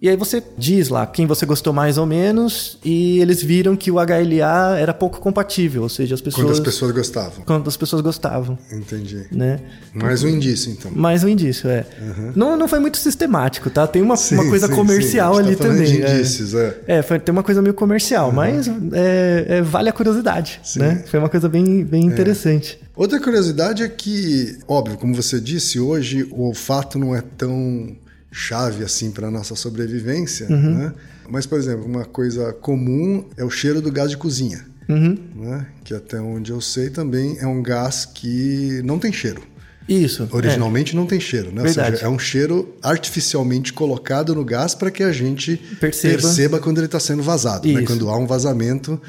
E 0.00 0.08
aí 0.10 0.16
você 0.16 0.42
diz 0.58 0.88
lá 0.90 1.06
quem 1.06 1.26
você 1.26 1.46
gostou 1.46 1.72
mais 1.72 1.96
ou 1.96 2.04
menos. 2.04 2.78
E 2.84 3.18
eles 3.20 3.42
viram 3.42 3.74
que 3.74 3.90
o 3.90 3.94
HLA 3.94 4.78
era 4.78 4.92
pouco 4.92 5.18
compatível. 5.20 5.82
Ou 5.82 5.88
seja, 5.88 6.14
as 6.14 6.20
pessoas... 6.20 6.44
Quantas 6.44 6.60
pessoas 6.60 6.92
gostavam. 6.92 7.44
Quando 7.44 7.66
as 7.66 7.76
pessoas 7.76 8.02
gostavam, 8.02 8.58
Entendi. 8.70 9.26
né? 9.32 9.58
Mais 9.94 10.22
um 10.22 10.28
indício, 10.28 10.70
então. 10.70 10.90
Mais 10.94 11.24
um 11.24 11.28
indício, 11.28 11.68
é. 11.70 11.86
Não, 12.34 12.56
não 12.56 12.68
foi 12.68 12.78
muito 12.78 12.98
sistemático, 12.98 13.70
tá? 13.70 13.86
Tem 13.86 14.02
uma, 14.02 14.16
Sim, 14.16 14.34
uma 14.34 14.48
coisa 14.48 14.66
sim, 14.66 14.74
comercial 14.74 15.34
sim. 15.36 15.40
Gente 15.44 15.48
ali 15.48 15.56
tá 15.56 15.64
também. 15.64 15.84
de 15.86 16.02
é. 16.02 16.14
indícios, 16.14 16.54
é. 16.54 16.80
É, 16.86 17.02
foi- 17.02 17.18
tem 17.18 17.32
uma 17.32 17.42
coisa 17.42 17.62
meio 17.62 17.74
comercial, 17.74 18.30
mas 18.32 18.68
é, 18.92 19.46
é, 19.48 19.62
vale 19.62 19.88
a 19.88 19.92
curiosidade, 19.92 20.60
né? 20.76 21.04
Foi 21.06 21.18
uma 21.18 21.28
coisa 21.28 21.48
bem, 21.48 21.84
bem 21.84 22.04
interessante. 22.04 22.78
Outra 22.94 23.20
curiosidade 23.20 23.82
é 23.82 23.88
que, 23.88 24.58
óbvio, 24.68 24.96
como 24.98 25.14
você 25.14 25.40
disse, 25.40 25.78
hoje 25.80 26.26
o 26.30 26.42
olfato 26.42 26.98
não 26.98 27.14
é 27.14 27.22
tão 27.36 27.94
chave 28.38 28.84
assim 28.84 29.10
para 29.10 29.30
nossa 29.30 29.54
sobrevivência, 29.56 30.46
Uhum. 30.50 30.74
né? 30.78 30.92
Mas, 31.28 31.46
por 31.46 31.58
exemplo, 31.58 31.86
uma 31.86 32.04
coisa 32.04 32.52
comum 32.52 33.24
é 33.36 33.42
o 33.42 33.48
cheiro 33.50 33.80
do 33.80 33.90
gás 33.90 34.10
de 34.10 34.16
cozinha, 34.18 34.64
Uhum. 34.88 35.16
né? 35.34 35.66
Que 35.82 35.94
até 35.94 36.20
onde 36.20 36.50
eu 36.52 36.60
sei 36.60 36.90
também 36.90 37.38
é 37.40 37.46
um 37.46 37.62
gás 37.62 38.04
que 38.04 38.82
não 38.84 38.98
tem 38.98 39.10
cheiro. 39.12 39.40
Isso. 39.88 40.28
Originalmente 40.32 40.94
não 40.94 41.06
tem 41.06 41.18
cheiro, 41.18 41.50
né? 41.52 41.62
Ou 41.62 41.68
seja, 41.68 41.98
é 42.02 42.08
um 42.08 42.18
cheiro 42.18 42.74
artificialmente 42.82 43.72
colocado 43.72 44.34
no 44.34 44.44
gás 44.44 44.74
para 44.74 44.90
que 44.90 45.02
a 45.02 45.12
gente 45.12 45.56
Perceba. 45.80 46.14
perceba, 46.20 46.58
quando 46.58 46.78
ele 46.78 46.86
está 46.86 46.98
sendo 47.00 47.22
vazado, 47.22 47.66
né? 47.68 47.82
Quando 47.86 48.08
há 48.10 48.18
um 48.18 48.26
vazamento 48.26 49.00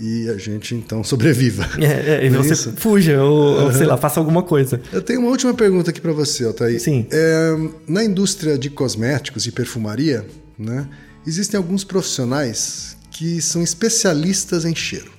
e 0.00 0.28
a 0.28 0.36
gente 0.38 0.74
então 0.74 1.02
sobreviva. 1.04 1.68
É, 1.78 2.22
é, 2.22 2.26
e 2.26 2.30
Não 2.30 2.40
é 2.40 2.42
você 2.42 2.54
fuja 2.72 3.22
ou, 3.22 3.64
ou, 3.64 3.72
sei 3.72 3.86
lá, 3.86 3.96
faça 3.96 4.18
alguma 4.20 4.42
coisa. 4.42 4.80
Eu 4.92 5.02
tenho 5.02 5.20
uma 5.20 5.28
última 5.30 5.52
pergunta 5.54 5.90
aqui 5.90 6.00
para 6.00 6.12
você, 6.12 6.44
Altair. 6.44 6.80
Sim. 6.80 7.06
É, 7.10 7.56
na 7.86 8.02
indústria 8.04 8.56
de 8.58 8.70
cosméticos 8.70 9.46
e 9.46 9.52
perfumaria, 9.52 10.24
né, 10.58 10.88
existem 11.26 11.58
alguns 11.58 11.84
profissionais 11.84 12.96
que 13.10 13.40
são 13.42 13.62
especialistas 13.62 14.64
em 14.64 14.74
cheiro. 14.74 15.10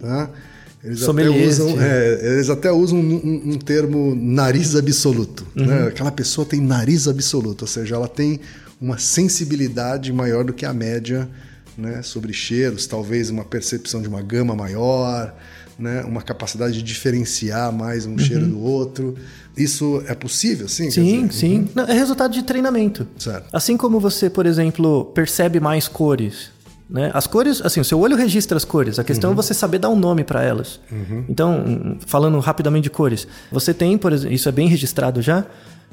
Tá? 0.00 0.30
Eles, 0.82 1.02
até 1.06 1.28
usam, 1.28 1.76
é, 1.80 2.32
eles 2.34 2.48
até 2.48 2.72
usam 2.72 2.98
um, 2.98 3.14
um- 3.14 3.42
um 3.52 3.58
termo 3.58 4.14
nariz 4.14 4.74
absoluto. 4.76 5.46
Uhum. 5.56 5.66
né? 5.66 5.88
Aquela 5.88 6.10
pessoa 6.12 6.46
tem 6.46 6.58
nariz 6.60 7.06
absoluto, 7.06 7.62
ou 7.62 7.68
seja, 7.68 7.96
ela 7.96 8.08
tem 8.08 8.40
uma 8.80 8.96
sensibilidade 8.96 10.10
maior 10.12 10.42
do 10.44 10.52
que 10.54 10.64
a 10.64 10.72
média 10.72 11.28
né, 11.80 12.02
sobre 12.02 12.32
cheiros, 12.32 12.86
talvez 12.86 13.30
uma 13.30 13.44
percepção 13.44 14.02
de 14.02 14.08
uma 14.08 14.22
gama 14.22 14.54
maior, 14.54 15.34
né, 15.78 16.04
uma 16.04 16.20
capacidade 16.20 16.74
de 16.74 16.82
diferenciar 16.82 17.72
mais 17.72 18.04
um 18.04 18.18
cheiro 18.18 18.46
do 18.46 18.60
outro. 18.60 19.16
Isso 19.56 20.02
é 20.06 20.14
possível, 20.14 20.68
sim? 20.68 20.90
Sim, 20.90 21.26
dizer, 21.26 21.32
sim. 21.32 21.68
Não, 21.74 21.84
é 21.84 21.92
resultado 21.92 22.32
de 22.32 22.42
treinamento. 22.42 23.06
Certo. 23.18 23.48
Assim 23.52 23.76
como 23.76 23.98
você, 23.98 24.28
por 24.30 24.46
exemplo, 24.46 25.06
percebe 25.06 25.58
mais 25.58 25.88
cores 25.88 26.50
Né? 26.88 27.10
As 27.14 27.26
cores, 27.26 27.62
assim, 27.62 27.80
o 27.80 27.84
seu 27.84 27.98
olho 28.00 28.16
registra 28.16 28.56
as 28.56 28.64
cores. 28.64 28.98
A 28.98 29.04
questão 29.04 29.30
é 29.30 29.34
você 29.34 29.54
saber 29.54 29.78
dar 29.78 29.88
um 29.88 29.96
nome 29.96 30.24
para 30.24 30.42
elas. 30.42 30.80
Então, 31.28 31.96
falando 32.04 32.38
rapidamente 32.40 32.84
de 32.84 32.90
cores, 32.90 33.28
você 33.50 33.72
tem, 33.72 33.96
por 33.96 34.12
exemplo, 34.12 34.34
isso 34.34 34.48
é 34.48 34.52
bem 34.52 34.66
registrado 34.68 35.22
já, 35.22 35.46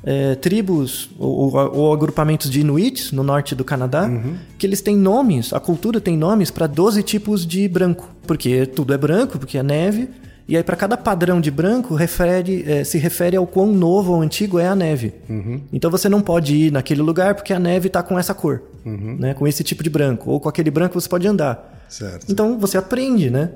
é, 0.04 0.36
tribos 0.36 1.10
ou, 1.18 1.54
ou- 1.54 1.76
ou 1.76 1.94
agrupamentos 1.94 2.50
de 2.50 2.62
Inuits 2.62 3.12
no 3.12 3.24
norte 3.24 3.54
do 3.56 3.64
Canadá, 3.64 4.10
que 4.58 4.66
eles 4.66 4.82
têm 4.82 4.96
nomes, 4.96 5.52
a 5.54 5.60
cultura 5.60 6.00
tem 6.00 6.16
nomes 6.18 6.50
para 6.52 6.68
12 6.68 7.04
tipos 7.04 7.46
de 7.46 7.68
branco. 7.68 8.10
Porque 8.26 8.66
tudo 8.66 8.94
é 8.94 8.98
branco, 8.98 9.38
porque 9.40 9.58
é 9.58 9.64
neve. 9.64 10.10
E 10.50 10.56
aí, 10.56 10.64
para 10.64 10.78
cada 10.78 10.96
padrão 10.96 11.42
de 11.42 11.52
branco, 11.52 11.94
refere, 11.94 12.64
é, 12.66 12.84
se 12.86 12.98
refere 12.98 13.36
ao 13.36 13.46
quão 13.46 13.68
novo 13.74 14.14
ou 14.14 14.22
antigo 14.22 14.58
é 14.60 14.68
a 14.68 14.76
neve. 14.76 15.14
Então, 15.74 15.92
você 15.92 16.08
não 16.08 16.22
pode 16.22 16.56
ir 16.56 16.72
naquele 16.72 17.02
lugar 17.02 17.36
porque 17.36 17.52
a 17.54 17.60
neve 17.60 17.88
está 17.88 18.02
com 18.02 18.18
essa 18.18 18.34
cor, 18.34 18.62
né? 18.86 19.34
com 19.34 19.46
esse 19.46 19.62
tipo 19.62 19.84
de 19.84 19.90
branco. 19.90 20.32
Ou 20.32 20.40
com 20.40 20.48
aquele 20.48 20.72
branco 20.72 21.00
você 21.00 21.10
pode 21.10 21.28
andar. 21.28 21.84
Certo. 21.90 22.32
Então, 22.32 22.58
você 22.58 22.78
aprende, 22.78 23.30
né? 23.30 23.50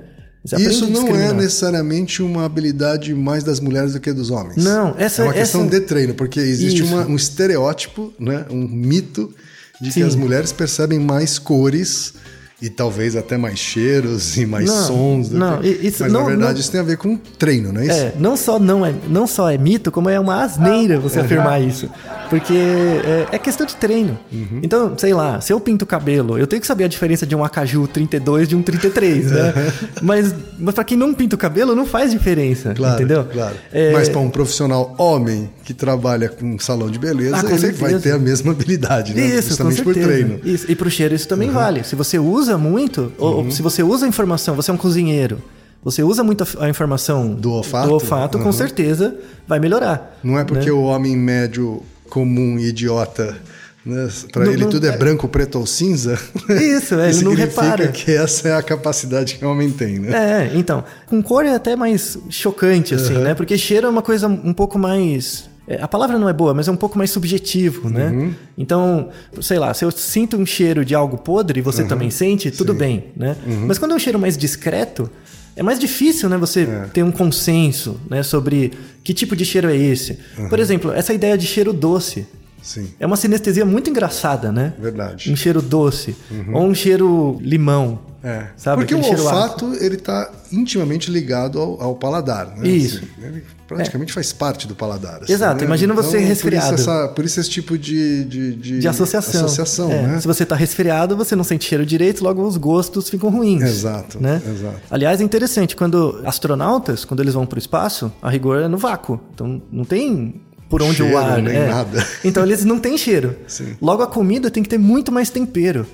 Você 0.44 0.56
Isso 0.56 0.86
não 0.90 1.06
é 1.14 1.32
necessariamente 1.32 2.20
uma 2.22 2.44
habilidade 2.44 3.14
mais 3.14 3.44
das 3.44 3.60
mulheres 3.60 3.92
do 3.92 4.00
que 4.00 4.12
dos 4.12 4.30
homens. 4.30 4.56
Não, 4.62 4.92
essa- 4.98 5.22
é 5.22 5.24
uma 5.26 5.32
questão 5.34 5.60
essa- 5.62 5.70
de 5.70 5.80
treino, 5.82 6.14
porque 6.14 6.40
existe 6.40 6.82
uma- 6.82 7.06
um 7.06 7.14
estereótipo, 7.14 8.12
né, 8.18 8.44
um 8.50 8.66
mito 8.66 9.32
de 9.80 9.88
que 9.88 9.94
Sim. 9.94 10.02
as 10.02 10.16
mulheres 10.16 10.50
percebem 10.52 10.98
mais 10.98 11.38
cores 11.38 12.14
e 12.62 12.70
talvez 12.70 13.16
até 13.16 13.36
mais 13.36 13.58
cheiros 13.58 14.36
e 14.38 14.46
mais 14.46 14.66
Não, 14.66 14.86
sons. 14.86 15.30
não, 15.32 15.60
isso 15.62 16.04
Mas 16.04 16.12
não- 16.12 16.20
na 16.20 16.26
verdade 16.28 16.52
não- 16.54 16.60
isso 16.60 16.70
tem 16.70 16.80
a 16.80 16.84
ver 16.84 16.96
com 16.96 17.16
treino, 17.38 17.72
não 17.72 17.80
é 17.80 17.86
isso? 17.86 17.98
É, 17.98 18.12
não 18.18 18.36
só 18.36 18.58
não 18.58 18.86
é, 18.86 18.94
não 19.08 19.26
só 19.26 19.50
é 19.50 19.58
mito, 19.58 19.90
como 19.90 20.08
é 20.08 20.18
uma 20.20 20.42
asneira 20.44 21.00
você 21.00 21.18
afirmar 21.18 21.60
isso. 21.60 21.88
Porque 22.30 22.54
é, 22.54 23.26
é 23.32 23.38
questão 23.38 23.66
de 23.66 23.74
treino. 23.76 24.18
Uhum. 24.32 24.60
Então, 24.62 24.96
sei 24.96 25.12
lá, 25.12 25.40
se 25.40 25.52
eu 25.52 25.60
pinto 25.60 25.84
o 25.84 25.86
cabelo, 25.86 26.38
eu 26.38 26.46
tenho 26.46 26.60
que 26.60 26.66
saber 26.66 26.84
a 26.84 26.88
diferença 26.88 27.26
de 27.26 27.34
um 27.34 27.44
Acaju 27.44 27.86
32 27.88 28.48
de 28.48 28.54
um 28.56 28.62
33, 28.62 29.30
né? 29.30 29.52
mas, 30.00 30.34
mas 30.58 30.74
pra 30.74 30.84
quem 30.84 30.96
não 30.96 31.12
pinta 31.12 31.34
o 31.34 31.38
cabelo, 31.38 31.74
não 31.74 31.84
faz 31.84 32.10
diferença, 32.12 32.72
Claro, 32.74 32.94
entendeu? 32.94 33.24
claro. 33.24 33.54
É, 33.72 33.92
Mas 33.92 34.08
para 34.08 34.20
um 34.20 34.30
profissional 34.30 34.94
homem 34.98 35.50
que 35.64 35.74
trabalha 35.74 36.28
com 36.28 36.54
um 36.54 36.58
salão 36.58 36.88
de 36.90 36.98
beleza, 36.98 37.36
Ah, 37.36 37.54
ele 37.54 37.72
vai 37.72 37.98
ter 37.98 38.12
a 38.12 38.18
mesma 38.18 38.52
habilidade, 38.52 39.14
né? 39.14 39.26
Isso, 39.26 39.42
com 39.58 39.70
Justamente 39.70 39.82
por 39.82 39.94
treino. 39.94 40.34
Uhum. 40.34 40.40
Isso. 40.44 40.70
E 40.70 40.74
pro 40.76 40.90
cheiro 40.90 41.14
isso 41.14 41.26
também 41.28 41.50
vale. 41.50 41.82
Se 41.84 41.94
você 41.96 42.18
usa 42.18 42.51
muito, 42.58 43.12
ou, 43.18 43.44
ou 43.44 43.50
se 43.50 43.62
você 43.62 43.82
usa 43.82 44.06
a 44.06 44.08
informação, 44.08 44.54
você 44.54 44.70
é 44.70 44.74
um 44.74 44.76
cozinheiro, 44.76 45.38
você 45.84 46.02
usa 46.02 46.22
muito 46.22 46.44
a, 46.58 46.64
a 46.66 46.68
informação 46.68 47.34
Do 47.34 47.52
olfato? 47.52 48.38
com 48.38 48.44
Uhum. 48.44 48.52
certeza 48.52 49.16
vai 49.48 49.58
melhorar. 49.58 50.18
Não 50.22 50.38
é 50.38 50.44
porque 50.44 50.66
né? 50.66 50.72
o 50.72 50.82
homem 50.82 51.16
médio, 51.16 51.82
comum 52.08 52.58
e 52.58 52.68
idiota, 52.68 53.36
né, 53.84 54.08
para 54.32 54.46
ele 54.46 54.62
não- 54.62 54.70
tudo 54.70 54.86
é 54.86 54.96
branco, 54.96 55.26
preto 55.26 55.58
ou 55.58 55.66
cinza. 55.66 56.16
Isso, 56.48 56.94
é, 56.94 57.10
ele 57.10 57.22
não 57.24 57.34
repara. 57.34 57.88
que 57.88 58.12
essa 58.12 58.48
é 58.48 58.54
a 58.56 58.62
capacidade 58.62 59.34
que 59.34 59.44
o 59.44 59.50
homem 59.50 59.70
tem, 59.70 59.98
né? 59.98 60.50
É, 60.52 60.56
então, 60.56 60.84
com 61.06 61.20
cor 61.20 61.44
é 61.44 61.54
até 61.54 61.74
mais 61.74 62.16
chocante, 62.30 62.94
assim, 62.94 63.14
Uhum. 63.16 63.22
né? 63.22 63.34
Porque 63.34 63.58
cheiro 63.58 63.88
é 63.88 63.90
uma 63.90 64.02
coisa 64.02 64.28
um 64.28 64.52
pouco 64.52 64.78
mais. 64.78 65.50
É, 65.66 65.80
A 65.82 65.88
palavra 65.88 66.18
não 66.18 66.28
é 66.28 66.32
boa, 66.32 66.52
mas 66.54 66.68
é 66.68 66.70
um 66.72 66.76
pouco 66.76 66.96
mais 66.98 67.10
subjetivo, 67.10 67.88
né? 67.88 68.08
Uhum. 68.10 68.34
Então, 68.58 69.08
sei 69.40 69.58
lá, 69.58 69.72
se 69.74 69.84
eu 69.84 69.90
sinto 69.90 70.36
um 70.36 70.44
cheiro 70.46 70.84
de 70.84 70.94
algo 70.94 71.16
podre 71.18 71.58
e 71.58 71.62
Uhum. 71.62 71.64
você 71.72 71.84
também 71.84 72.10
sente, 72.10 72.50
tudo 72.50 72.74
bem, 72.74 73.04
né? 73.16 73.36
Mas 73.66 73.78
quando 73.78 73.92
é 73.92 73.94
um 73.94 73.98
cheiro 73.98 74.18
mais 74.18 74.36
discreto, 74.36 75.10
é 75.54 75.62
mais 75.62 75.78
difícil, 75.78 76.28
né? 76.28 76.36
Você 76.38 76.66
ter 76.92 77.02
um 77.02 77.12
consenso, 77.12 78.00
né? 78.10 78.22
Sobre 78.22 78.72
que 79.04 79.12
tipo 79.14 79.36
de 79.36 79.44
cheiro 79.44 79.68
é 79.68 79.76
esse. 79.76 80.18
Uhum. 80.38 80.48
Por 80.48 80.58
exemplo, 80.58 80.92
essa 80.92 81.12
ideia 81.12 81.36
de 81.38 81.46
cheiro 81.46 81.72
doce. 81.72 82.26
Sim, 82.62 82.88
É 83.00 83.04
uma 83.06 83.16
sinestesia 83.16 83.64
muito 83.64 83.90
engraçada, 83.90 84.52
né? 84.52 84.72
verdade. 84.78 85.32
Um 85.32 85.36
cheiro 85.36 85.60
doce. 85.60 86.14
Ou 86.52 86.62
um 86.64 86.72
cheiro 86.74 87.36
limão. 87.42 87.98
É, 88.24 88.46
Sabe? 88.56 88.82
porque 88.82 88.94
o 88.94 88.98
Aquele 88.98 89.16
cheiro 89.16 89.24
olfato 89.24 89.74
ele 89.80 89.96
está 89.96 90.30
intimamente 90.52 91.10
ligado 91.10 91.58
ao, 91.58 91.82
ao 91.82 91.94
paladar, 91.96 92.46
né? 92.56 92.68
Isso. 92.68 92.98
Assim, 92.98 93.26
ele 93.26 93.42
praticamente 93.66 94.12
faz 94.12 94.32
parte 94.32 94.68
do 94.68 94.76
paladar. 94.76 95.22
assim, 95.24 95.32
Exato, 95.32 95.60
né? 95.60 95.64
imagina 95.66 95.92
você 95.92 96.18
Então, 96.18 96.28
resfriado. 96.28 96.68
Por 96.68 96.74
isso, 96.78 96.90
essa- 96.90 97.08
por 97.08 97.24
isso 97.24 97.40
esse 97.40 97.50
tipo 97.50 97.76
de, 97.76 98.24
de, 98.24 98.54
de, 98.54 98.78
De 98.78 98.86
associação. 98.88 99.44
associação, 99.46 99.90
É, 99.90 100.02
né? 100.02 100.20
Se 100.20 100.26
você 100.28 100.44
está 100.44 100.54
resfriado, 100.54 101.16
você 101.16 101.34
não 101.34 101.42
sente 101.42 101.64
cheiro 101.64 101.84
direito, 101.84 102.22
logo 102.22 102.46
os 102.46 102.56
gostos 102.56 103.08
ficam 103.10 103.28
ruins. 103.30 103.62
Exato, 103.62 104.20
Né? 104.22 104.40
exato. 104.46 104.80
Aliás, 104.90 105.20
é 105.20 105.24
interessante, 105.24 105.74
quando 105.74 106.20
astronautas, 106.24 107.04
quando 107.04 107.20
eles 107.20 107.34
vão 107.34 107.44
para 107.46 107.56
o 107.56 107.58
espaço, 107.58 108.12
a 108.22 108.30
rigor 108.30 108.60
é 108.62 108.68
no 108.68 108.78
vácuo. 108.78 109.18
Então 109.34 109.60
não 109.72 109.84
tem 109.84 110.40
por 110.68 110.80
onde 110.82 110.96
Cheiro, 110.98 111.14
o 111.14 111.18
ar. 111.18 111.42
nem 111.42 111.54
é. 111.54 111.66
nada. 111.68 112.06
Então 112.24 112.42
eles 112.42 112.64
não 112.64 112.78
têm 112.78 112.96
cheiro. 112.96 113.36
Sim. 113.46 113.76
Logo 113.80 114.02
a 114.02 114.06
comida 114.06 114.50
tem 114.50 114.62
que 114.62 114.68
ter 114.70 114.78
muito 114.78 115.12
mais 115.12 115.28
tempero. 115.28 115.86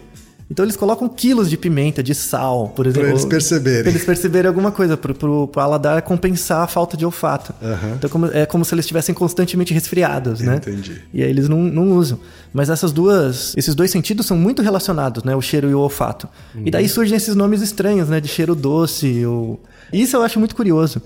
Então 0.50 0.64
eles 0.64 0.76
colocam 0.76 1.06
quilos 1.10 1.50
de 1.50 1.58
pimenta, 1.58 2.02
de 2.02 2.14
sal, 2.14 2.72
por 2.74 2.86
exemplo. 2.86 3.08
eles 3.10 3.24
perceberem. 3.26 3.82
Pra 3.82 3.90
eles 3.90 4.04
perceberem 4.04 4.48
alguma 4.48 4.72
coisa, 4.72 4.96
pro, 4.96 5.14
pro 5.14 5.46
paladar 5.48 6.00
compensar 6.00 6.62
a 6.62 6.66
falta 6.66 6.96
de 6.96 7.04
olfato. 7.04 7.52
Aham. 7.62 7.92
Então 7.98 8.08
como- 8.08 8.26
é 8.26 8.46
como 8.46 8.64
se 8.64 8.74
eles 8.74 8.84
estivessem 8.86 9.14
constantemente 9.14 9.74
resfriados, 9.74 10.40
né? 10.40 10.56
Entendi. 10.56 11.02
E 11.12 11.22
aí 11.22 11.28
eles 11.28 11.50
não, 11.50 11.58
não 11.62 11.92
usam. 11.92 12.18
Mas 12.52 12.70
essas 12.70 12.92
duas, 12.92 13.54
esses 13.58 13.74
dois 13.74 13.90
sentidos 13.90 14.24
são 14.24 14.38
muito 14.38 14.62
relacionados, 14.62 15.22
né? 15.22 15.36
O 15.36 15.42
cheiro 15.42 15.68
e 15.68 15.74
o 15.74 15.80
olfato. 15.80 16.26
E 16.64 16.70
daí 16.70 16.88
surgem 16.88 17.16
esses 17.16 17.34
nomes 17.34 17.60
estranhos, 17.60 18.08
né? 18.08 18.18
De 18.18 18.28
cheiro 18.28 18.54
doce. 18.54 19.26
Ou... 19.26 19.60
Isso 19.92 20.16
eu 20.16 20.22
acho 20.22 20.38
muito 20.38 20.56
curioso. 20.56 21.02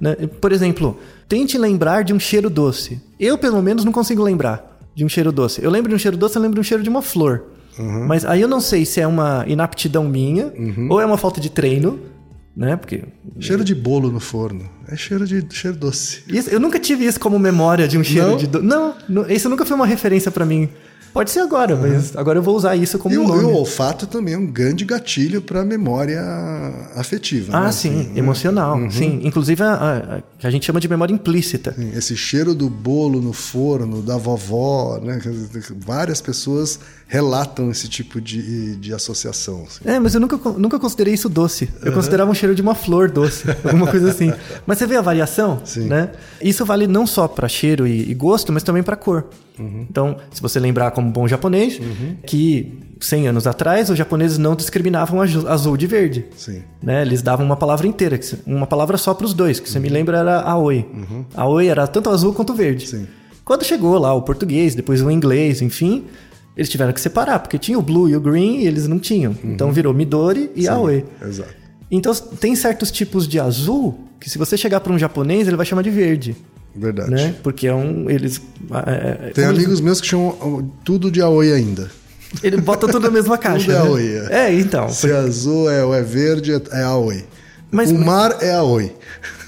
né? 0.00 0.16
Por 0.40 0.50
exemplo, 0.50 0.98
tente 1.28 1.56
lembrar 1.56 2.02
de 2.02 2.12
um 2.12 2.18
cheiro 2.18 2.50
doce. 2.50 3.00
Eu, 3.20 3.38
pelo 3.38 3.62
menos, 3.62 3.84
não 3.84 3.92
consigo 3.92 4.20
lembrar 4.24 4.80
de 4.96 5.04
um 5.04 5.08
cheiro 5.08 5.30
doce. 5.30 5.62
Eu 5.62 5.70
lembro 5.70 5.88
de 5.90 5.94
um 5.94 5.98
cheiro 5.98 6.16
doce, 6.16 6.34
eu 6.34 6.42
lembro 6.42 6.56
de 6.56 6.60
um 6.60 6.64
cheiro 6.64 6.82
de 6.82 6.88
uma 6.88 7.02
flor. 7.02 7.44
Mas 7.78 8.24
aí 8.24 8.40
eu 8.40 8.48
não 8.48 8.60
sei 8.60 8.84
se 8.84 9.00
é 9.00 9.06
uma 9.06 9.44
inaptidão 9.46 10.04
minha 10.08 10.52
ou 10.88 11.00
é 11.00 11.06
uma 11.06 11.16
falta 11.16 11.40
de 11.40 11.50
treino, 11.50 11.98
né? 12.56 12.76
Porque 12.76 13.04
Cheiro 13.38 13.64
de 13.64 13.74
bolo 13.74 14.10
no 14.10 14.20
forno. 14.20 14.68
É 14.88 14.96
cheiro 14.96 15.24
de 15.26 15.44
cheiro 15.50 15.76
doce. 15.76 16.22
isso- 16.28 16.50
eu 16.50 16.58
nunca 16.60 16.78
tive 16.78 17.04
isso 17.06 17.18
como 17.20 17.38
memória 17.38 17.86
de 17.88 17.96
um 17.96 18.04
cheiro 18.04 18.30
Não? 18.30 18.36
de 18.36 18.46
doce. 18.46 18.64
Não, 18.66 18.94
não, 19.08 19.30
isso 19.30 19.48
nunca 19.48 19.64
foi 19.64 19.76
uma 19.76 19.86
referência 19.86 20.30
pra 20.30 20.44
mim. 20.44 20.68
Pode 21.12 21.30
ser 21.30 21.40
agora, 21.40 21.74
mas 21.76 22.16
agora 22.16 22.38
eu 22.38 22.42
vou 22.42 22.56
usar 22.56 22.76
isso 22.76 22.98
como 22.98 23.14
E 23.14 23.18
um 23.18 23.24
o, 23.24 23.28
nome. 23.28 23.42
e 23.42 23.44
o 23.46 23.54
olfato 23.54 24.06
também 24.06 24.34
é 24.34 24.38
um 24.38 24.46
grande 24.46 24.84
gatilho 24.84 25.42
para 25.42 25.64
memória 25.64 26.20
afetiva. 26.94 27.56
Ah, 27.56 27.64
né? 27.66 27.72
sim, 27.72 28.00
Assim, 28.00 28.18
emocional. 28.18 28.78
Sim, 28.90 29.20
inclusive 29.24 29.62
a, 29.62 29.72
a- 29.72 29.96
a- 30.16 30.22
que 30.38 30.46
a 30.46 30.50
gente 30.50 30.64
chama 30.66 30.80
de 30.80 30.88
memória 30.88 31.12
implícita. 31.12 31.74
Sim, 31.76 31.90
Esse 31.94 32.16
cheiro 32.16 32.54
do 32.54 32.68
bolo 32.70 33.20
no 33.20 33.32
forno, 33.32 34.00
da 34.02 34.16
vovó, 34.16 34.98
né? 35.02 35.20
Várias 35.84 36.20
pessoas 36.20 36.78
relatam 37.06 37.70
esse 37.70 37.88
tipo 37.88 38.20
de, 38.20 38.76
de 38.76 38.94
associação. 38.94 39.64
assim. 39.66 39.80
É, 39.84 39.98
mas 39.98 40.14
eu 40.14 40.20
nunca, 40.20 40.36
nunca 40.52 40.78
considerei 40.78 41.14
isso 41.14 41.28
doce. 41.28 41.68
Eu 41.82 41.92
considerava 41.92 42.30
um 42.30 42.34
cheiro 42.34 42.54
de 42.54 42.62
uma 42.62 42.74
flor 42.74 43.10
doce, 43.10 43.44
alguma 43.64 43.86
coisa 43.86 44.10
assim. 44.10 44.32
Mas 44.66 44.78
você 44.78 44.86
vê 44.86 44.96
a 44.96 45.02
variação, 45.02 45.60
Sim. 45.64 45.86
né? 45.88 46.10
Isso 46.40 46.64
vale 46.64 46.86
não 46.86 47.06
só 47.06 47.26
para 47.28 47.48
cheiro 47.48 47.86
e, 47.86 48.10
e 48.10 48.14
gosto, 48.14 48.52
mas 48.52 48.62
também 48.62 48.82
para 48.82 48.96
cor. 48.96 49.24
Uhum. 49.60 49.86
Então, 49.88 50.16
se 50.32 50.40
você 50.40 50.58
lembrar 50.58 50.90
como 50.92 51.10
bom 51.10 51.28
japonês, 51.28 51.78
que 52.26 52.78
100 53.00 53.28
anos 53.28 53.46
atrás 53.46 53.90
os 53.90 53.96
japoneses 53.96 54.38
não 54.38 54.56
discriminavam 54.56 55.20
azul 55.20 55.76
de 55.76 55.86
verde. 55.86 56.26
Sim. 56.36 56.62
né? 56.82 57.02
Eles 57.02 57.22
davam 57.22 57.44
uma 57.44 57.56
palavra 57.56 57.86
inteira, 57.86 58.18
uma 58.46 58.66
palavra 58.66 58.96
só 58.96 59.14
para 59.14 59.26
os 59.26 59.34
dois, 59.34 59.60
que 59.60 59.68
você 59.68 59.78
me 59.78 59.88
lembra 59.88 60.18
era 60.18 60.40
aoi. 60.40 60.86
Aoi 61.34 61.68
era 61.68 61.86
tanto 61.86 62.10
azul 62.10 62.32
quanto 62.32 62.54
verde. 62.54 62.86
Sim. 62.88 63.06
Quando 63.44 63.64
chegou 63.64 63.98
lá 63.98 64.14
o 64.14 64.22
português, 64.22 64.74
depois 64.74 65.02
o 65.02 65.10
inglês, 65.10 65.60
enfim, 65.60 66.04
eles 66.56 66.68
tiveram 66.68 66.92
que 66.92 67.00
separar, 67.00 67.40
porque 67.40 67.58
tinha 67.58 67.78
o 67.78 67.82
blue 67.82 68.08
e 68.08 68.14
o 68.14 68.20
green 68.20 68.60
e 68.60 68.66
eles 68.66 68.86
não 68.86 68.98
tinham. 68.98 69.34
Então 69.42 69.72
virou 69.72 69.92
Midori 69.94 70.50
e 70.54 70.68
aoi. 70.68 71.04
Exato. 71.22 71.60
Então 71.90 72.14
tem 72.14 72.54
certos 72.54 72.90
tipos 72.90 73.26
de 73.26 73.40
azul 73.40 73.98
que 74.20 74.30
se 74.30 74.38
você 74.38 74.56
chegar 74.56 74.80
para 74.80 74.92
um 74.92 74.98
japonês, 74.98 75.48
ele 75.48 75.56
vai 75.56 75.66
chamar 75.66 75.82
de 75.82 75.90
verde, 75.90 76.36
Verdade. 76.74 77.10
né? 77.10 77.34
Porque 77.42 77.66
é 77.66 77.74
um 77.74 78.08
eles 78.08 78.40
é, 78.86 79.28
é, 79.28 79.30
Tem 79.32 79.44
como 79.44 79.46
eles- 79.48 79.64
amigos 79.64 79.80
meus 79.80 80.00
que 80.00 80.06
chamam 80.06 80.70
tudo 80.84 81.10
de 81.10 81.20
Aoi 81.20 81.52
ainda. 81.52 81.90
ele 82.42 82.56
bota 82.58 82.86
tudo 82.86 83.00
na 83.00 83.10
mesma 83.10 83.36
caixa. 83.38 83.66
Tudo 83.66 83.72
é 83.76 83.82
né? 83.82 83.88
Aoi, 83.88 84.16
é. 84.30 84.46
É, 84.46 84.54
então. 84.54 84.88
Se 84.88 85.10
é 85.10 85.16
azul 85.16 85.68
é, 85.70 85.98
é 85.98 86.02
verde, 86.02 86.52
é, 86.52 86.60
é 86.72 86.82
Aoi. 86.84 87.24
Mas- 87.72 87.90
o 87.90 87.98
mar 87.98 88.36
é 88.40 88.52
Aoi. 88.54 88.92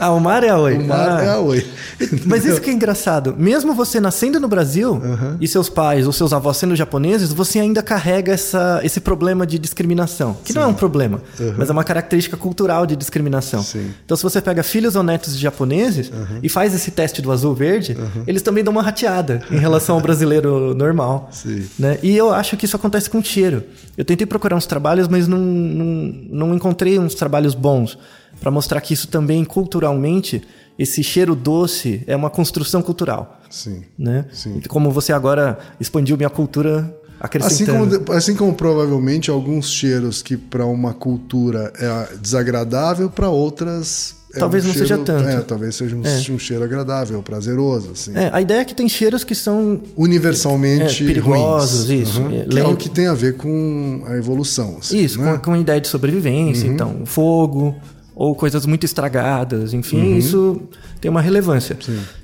Ah, 0.02 0.10
o 0.12 0.20
mar 0.20 0.42
é 0.42 0.48
aoi. 0.50 0.78
O 0.78 0.84
mar 0.86 1.20
Ah. 1.20 1.24
é 1.24 1.28
Aoi. 1.30 1.64
Mas 2.26 2.44
isso 2.44 2.60
que 2.60 2.68
é 2.70 2.72
engraçado. 2.72 3.34
Mesmo 3.38 3.72
você 3.74 4.00
nascendo 4.00 4.40
no 4.40 4.48
Brasil 4.48 5.00
e 5.40 5.46
seus 5.46 5.68
pais 5.68 6.06
ou 6.06 6.12
seus 6.12 6.32
avós 6.32 6.56
sendo 6.56 6.74
japoneses, 6.74 7.32
você 7.32 7.60
ainda 7.60 7.82
carrega 7.82 8.32
essa, 8.32 8.80
esse 8.82 9.00
problema 9.00 9.46
de 9.46 9.58
discriminação. 9.58 10.36
Que 10.44 10.52
não 10.52 10.62
é 10.62 10.66
um 10.66 10.74
problema, 10.74 11.20
mas 11.56 11.68
é 11.68 11.72
uma 11.72 11.84
característica 11.84 12.36
cultural 12.36 12.84
de 12.86 12.96
discriminação. 12.96 13.62
Sim. 13.62 13.90
Então, 14.04 14.16
se 14.16 14.22
você 14.22 14.40
pega 14.40 14.62
filhos 14.62 14.96
ou 14.96 15.02
netos 15.02 15.36
de 15.36 15.42
japoneses 15.42 16.10
e 16.42 16.48
faz 16.48 16.74
esse 16.74 16.90
teste 16.90 17.22
do 17.22 17.30
azul-verde, 17.30 17.96
eles 18.26 18.42
também 18.42 18.64
dão 18.64 18.72
uma 18.72 18.82
rateada 18.82 19.42
em 19.50 19.58
relação 19.58 19.94
ao 19.94 20.00
brasileiro 20.00 20.74
normal. 20.74 21.28
Sim. 21.30 21.64
né? 21.78 21.98
E 22.02 22.16
eu 22.16 22.32
acho 22.32 22.56
que 22.56 22.64
isso 22.64 22.74
acontece 22.76 23.08
com 23.08 23.22
cheiro. 23.22 23.62
Eu 23.96 24.04
tentei 24.04 24.26
procurar 24.26 24.56
uns 24.56 24.66
trabalhos, 24.66 25.06
mas 25.06 25.28
não, 25.28 25.38
não, 25.38 26.14
não 26.48 26.54
encontrei 26.54 26.98
uns 26.98 27.14
trabalhos 27.14 27.54
bons 27.54 27.96
para 28.40 28.50
mostrar 28.50 28.80
que 28.80 28.92
isso 28.94 29.08
também, 29.08 29.44
culturalmente, 29.44 30.42
esse 30.78 31.02
cheiro 31.02 31.34
doce 31.34 32.02
é 32.06 32.16
uma 32.16 32.30
construção 32.30 32.82
cultural. 32.82 33.40
Sim. 33.50 33.82
Né? 33.98 34.24
Sim. 34.32 34.60
Como 34.68 34.90
você 34.90 35.12
agora 35.12 35.58
expandiu 35.78 36.16
minha 36.16 36.30
cultura 36.30 36.78
Assim 37.20 37.38
acrescentando. 37.38 38.00
como, 38.00 38.18
assim 38.18 38.34
como 38.34 38.52
provavelmente 38.54 39.30
alguns 39.30 39.70
cheiros 39.70 40.22
que 40.22 40.36
para 40.36 40.66
uma 40.66 40.92
cultura 40.92 41.72
é 41.78 42.16
desagradável, 42.16 43.08
para 43.10 43.28
outras. 43.28 44.16
é 44.34 44.38
Talvez 44.40 44.64
um 44.64 44.68
não 44.68 44.74
seja 44.74 44.86
cheiro- 44.96 45.04
tanto. 45.04 45.28
É, 45.28 45.40
talvez 45.42 45.76
seja 45.76 45.94
um, 45.94 46.00
um 46.34 46.38
cheiro 46.38 46.64
agradável, 46.64 47.22
prazeroso. 47.22 47.90
Assim. 47.92 48.12
É, 48.16 48.30
a 48.32 48.40
ideia 48.40 48.60
é 48.60 48.64
que 48.64 48.74
tem 48.74 48.88
cheiros 48.88 49.22
que 49.22 49.34
são 49.36 49.80
Universalmente 49.96 51.04
É, 51.04 51.06
perigosos, 51.06 51.86
ruins. 51.88 52.08
isso. 52.08 52.20
Uhum. 52.22 52.40
É, 52.40 52.44
Que 52.44 52.58
é 52.58 52.64
o 52.66 52.76
que 52.76 52.88
tem 52.88 53.06
a 53.06 53.14
ver 53.14 53.36
com 53.36 54.02
a 54.06 54.16
evolução. 54.16 54.78
assim, 54.80 54.98
Isso, 54.98 55.20
né? 55.20 55.32
com, 55.34 55.38
com 55.38 55.52
a 55.52 55.58
ideia 55.58 55.80
de 55.80 55.88
sobrevivência, 55.88 56.66
então, 56.66 57.02
fogo 57.04 57.74
ou 58.14 58.35
coisas 58.35 58.66
muito 58.66 58.85
estragadas, 58.85 59.72
enfim, 59.75 60.16
isso 60.16 60.61
tem 61.01 61.11
uma 61.11 61.20
relevância. 61.20 61.77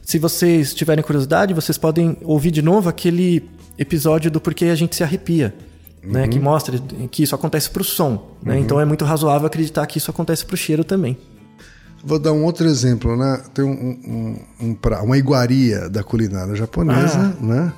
Se 0.03 0.18
vocês 0.18 0.74
tiverem 0.74 1.03
curiosidade, 1.03 1.55
vocês 1.55 1.79
podem 1.79 2.16
ouvir 2.22 2.51
de 2.51 2.62
novo 2.62 2.88
aquele 2.88 3.48
episódio 3.79 4.31
do 4.31 4.40
porquê 4.40 4.66
a 4.66 4.74
gente 4.74 4.94
se 4.96 5.03
arrepia. 5.03 5.55
Né, 6.01 6.29
que 6.29 6.38
mostra 6.38 6.79
que 7.11 7.24
isso 7.24 7.35
acontece 7.35 7.68
pro 7.68 7.83
som. 7.83 8.31
Né? 8.42 8.59
Então 8.61 8.81
é 8.81 8.85
muito 8.85 9.05
razoável 9.05 9.46
acreditar 9.46 9.85
que 9.87 9.98
isso 9.98 10.11
acontece 10.11 10.44
pro 10.46 10.57
cheiro 10.57 10.85
também. 10.85 11.18
Vou 12.05 12.18
dar 12.20 12.33
um 12.33 12.44
outro 12.44 12.66
exemplo, 12.68 13.16
né? 13.16 13.42
Tem 13.53 13.64
um, 13.64 14.38
um, 14.61 14.68
um 14.68 14.74
pra- 14.74 15.03
uma 15.03 15.18
iguaria 15.18 15.88
da 15.90 16.05
culinária 16.05 16.55
japonesa, 16.55 17.35
Ah. 17.37 17.44
né? 17.44 17.72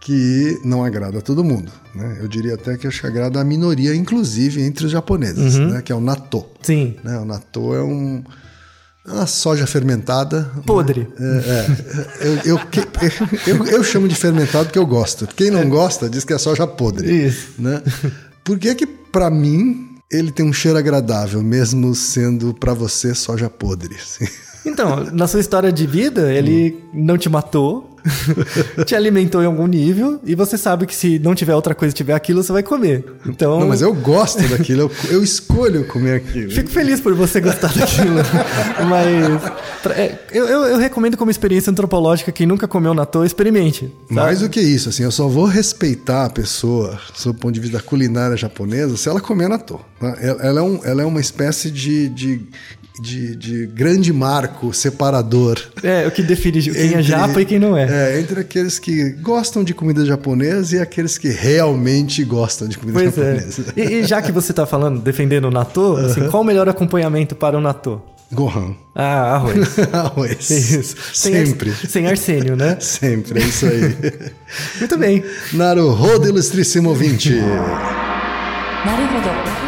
Que 0.00 0.58
não 0.64 0.84
agrada 0.84 1.18
a 1.18 1.20
todo 1.20 1.42
mundo, 1.44 1.70
né? 1.94 2.18
Eu 2.20 2.28
diria 2.28 2.54
até 2.54 2.76
que 2.78 2.86
acho 2.86 3.00
que 3.00 3.06
agrada 3.06 3.40
a 3.40 3.44
minoria, 3.44 3.94
inclusive 3.94 4.62
entre 4.62 4.86
os 4.86 4.92
japoneses, 4.92 5.56
Uhum. 5.56 5.70
né? 5.72 5.82
Que 5.82 5.92
é 5.92 5.94
o 5.94 6.00
natto. 6.00 6.46
Sim. 6.62 6.96
Né? 7.04 7.18
O 7.18 7.24
natto 7.24 7.74
é 7.74 7.82
um 7.82 8.22
é 9.06 9.10
uma 9.12 9.26
soja 9.26 9.66
fermentada. 9.66 10.50
Podre. 10.66 11.08
É, 11.18 11.24
é. 11.24 12.28
Eu, 12.28 12.56
eu, 12.56 12.60
eu, 13.46 13.66
eu 13.66 13.84
chamo 13.84 14.06
de 14.06 14.14
fermentado 14.14 14.66
porque 14.66 14.78
eu 14.78 14.86
gosto. 14.86 15.26
Quem 15.26 15.50
não 15.50 15.68
gosta 15.68 16.08
diz 16.10 16.24
que 16.24 16.32
é 16.32 16.38
soja 16.38 16.66
podre. 16.66 17.10
Isso. 17.26 17.48
Né? 17.58 17.82
Por 18.44 18.58
que 18.58 18.74
que 18.74 18.86
pra 18.86 19.30
mim 19.30 19.88
ele 20.12 20.30
tem 20.30 20.44
um 20.46 20.52
cheiro 20.52 20.78
agradável, 20.78 21.42
mesmo 21.42 21.94
sendo 21.94 22.54
pra 22.54 22.72
você 22.74 23.14
soja 23.14 23.48
podre? 23.50 23.94
assim? 23.96 24.26
Então, 24.68 25.04
na 25.12 25.26
sua 25.26 25.40
história 25.40 25.72
de 25.72 25.86
vida, 25.86 26.32
ele 26.32 26.76
não 26.92 27.16
te 27.18 27.28
matou, 27.28 27.96
te 28.86 28.94
alimentou 28.94 29.42
em 29.42 29.46
algum 29.46 29.66
nível, 29.66 30.20
e 30.24 30.34
você 30.34 30.56
sabe 30.56 30.86
que 30.86 30.94
se 30.94 31.18
não 31.18 31.34
tiver 31.34 31.54
outra 31.54 31.74
coisa 31.74 31.92
e 31.92 31.96
tiver 31.96 32.14
aquilo, 32.14 32.42
você 32.42 32.52
vai 32.52 32.62
comer. 32.62 33.04
Então, 33.26 33.60
Não, 33.60 33.68
mas 33.68 33.82
eu 33.82 33.92
gosto 33.94 34.42
daquilo, 34.48 34.82
eu, 34.82 34.90
eu 35.10 35.22
escolho 35.22 35.84
comer 35.86 36.16
aquilo. 36.16 36.50
fico 36.50 36.70
feliz 36.70 37.00
por 37.00 37.14
você 37.14 37.40
gostar 37.40 37.72
daquilo. 37.74 38.16
mas 38.88 39.92
é, 39.96 40.18
eu, 40.32 40.46
eu- 40.46 40.64
eu 40.66 40.78
recomendo 40.78 41.16
como 41.16 41.30
experiência 41.30 41.70
antropológica, 41.70 42.30
quem 42.32 42.46
nunca 42.46 42.66
comeu 42.68 42.94
natô, 42.94 43.24
experimente. 43.24 43.92
sabe? 44.08 44.14
Mais 44.14 44.40
do 44.40 44.48
que 44.48 44.60
isso, 44.60 44.88
assim, 44.88 45.02
eu 45.02 45.10
só 45.12 45.28
vou 45.28 45.44
respeitar 45.44 46.24
a 46.26 46.30
pessoa, 46.30 46.98
sob 47.14 47.36
o 47.36 47.40
ponto 47.40 47.54
de 47.54 47.60
vista 47.60 47.78
da 47.78 47.82
culinária 47.82 48.36
japonesa, 48.36 48.96
se 48.96 49.08
ela 49.08 49.20
comer 49.20 49.48
natô. 49.48 49.80
né? 50.00 50.16
Ela, 50.20 50.42
ela 50.42 50.60
é, 50.60 50.62
um, 50.62 50.80
ela 50.84 51.02
é 51.02 51.04
uma 51.04 51.20
espécie 51.20 51.70
de, 51.70 52.08
de, 52.08 52.40
de, 53.00 53.36
de, 53.36 53.66
grande 53.66 54.12
marco 54.12 54.72
separador. 54.72 55.58
É, 55.82 56.06
o 56.06 56.10
que 56.10 56.22
define 56.22 56.62
quem 56.62 56.72
é 56.74 56.84
entre, 56.86 56.98
é 56.98 57.02
japa 57.02 57.40
e 57.40 57.44
quem 57.44 57.58
não 57.58 57.76
é. 57.76 58.14
É, 58.14 58.20
entre 58.20 58.40
aqueles 58.40 58.78
que 58.78 59.10
gostam 59.10 59.64
de 59.64 59.74
comida 59.74 60.04
japonesa 60.04 60.76
e 60.76 60.80
aqueles 60.80 61.18
que 61.18 61.28
realmente 61.28 62.24
gostam 62.24 62.68
de 62.68 62.78
comida 62.78 62.98
pois 62.98 63.18
é. 63.18 63.34
japonesa. 63.34 63.64
É. 63.76 63.80
E, 63.80 63.94
e, 64.00 64.04
já 64.04 64.20
que 64.22 64.32
você 64.32 64.52
está 64.52 64.66
falando, 64.66 65.00
defendendo 65.00 65.46
o 65.46 65.50
natô, 65.50 65.96
assim, 65.96 66.28
qual 66.28 66.42
o 66.42 66.46
melhor 66.46 66.68
acompanhamento 66.68 67.34
para 67.34 67.56
o 67.56 67.60
natô? 67.60 68.00
Gohan. 68.30 68.74
Ah, 68.94 69.36
arroz. 69.36 69.78
arroz. 69.92 70.50
Isso. 70.50 70.96
Sem 71.14 71.46
Sempre. 71.46 71.70
Ar, 71.70 71.76
sem 71.88 72.06
arsênio, 72.06 72.56
né? 72.56 72.76
Sempre, 72.80 73.40
é 73.40 73.44
isso 73.44 73.66
aí. 73.66 73.96
Muito 74.78 74.98
bem. 74.98 75.24
Naruhodo, 75.52 76.28
ilustríssimo 76.28 76.90
ouvinte. 76.90 77.34
Naruhodo. 78.84 79.67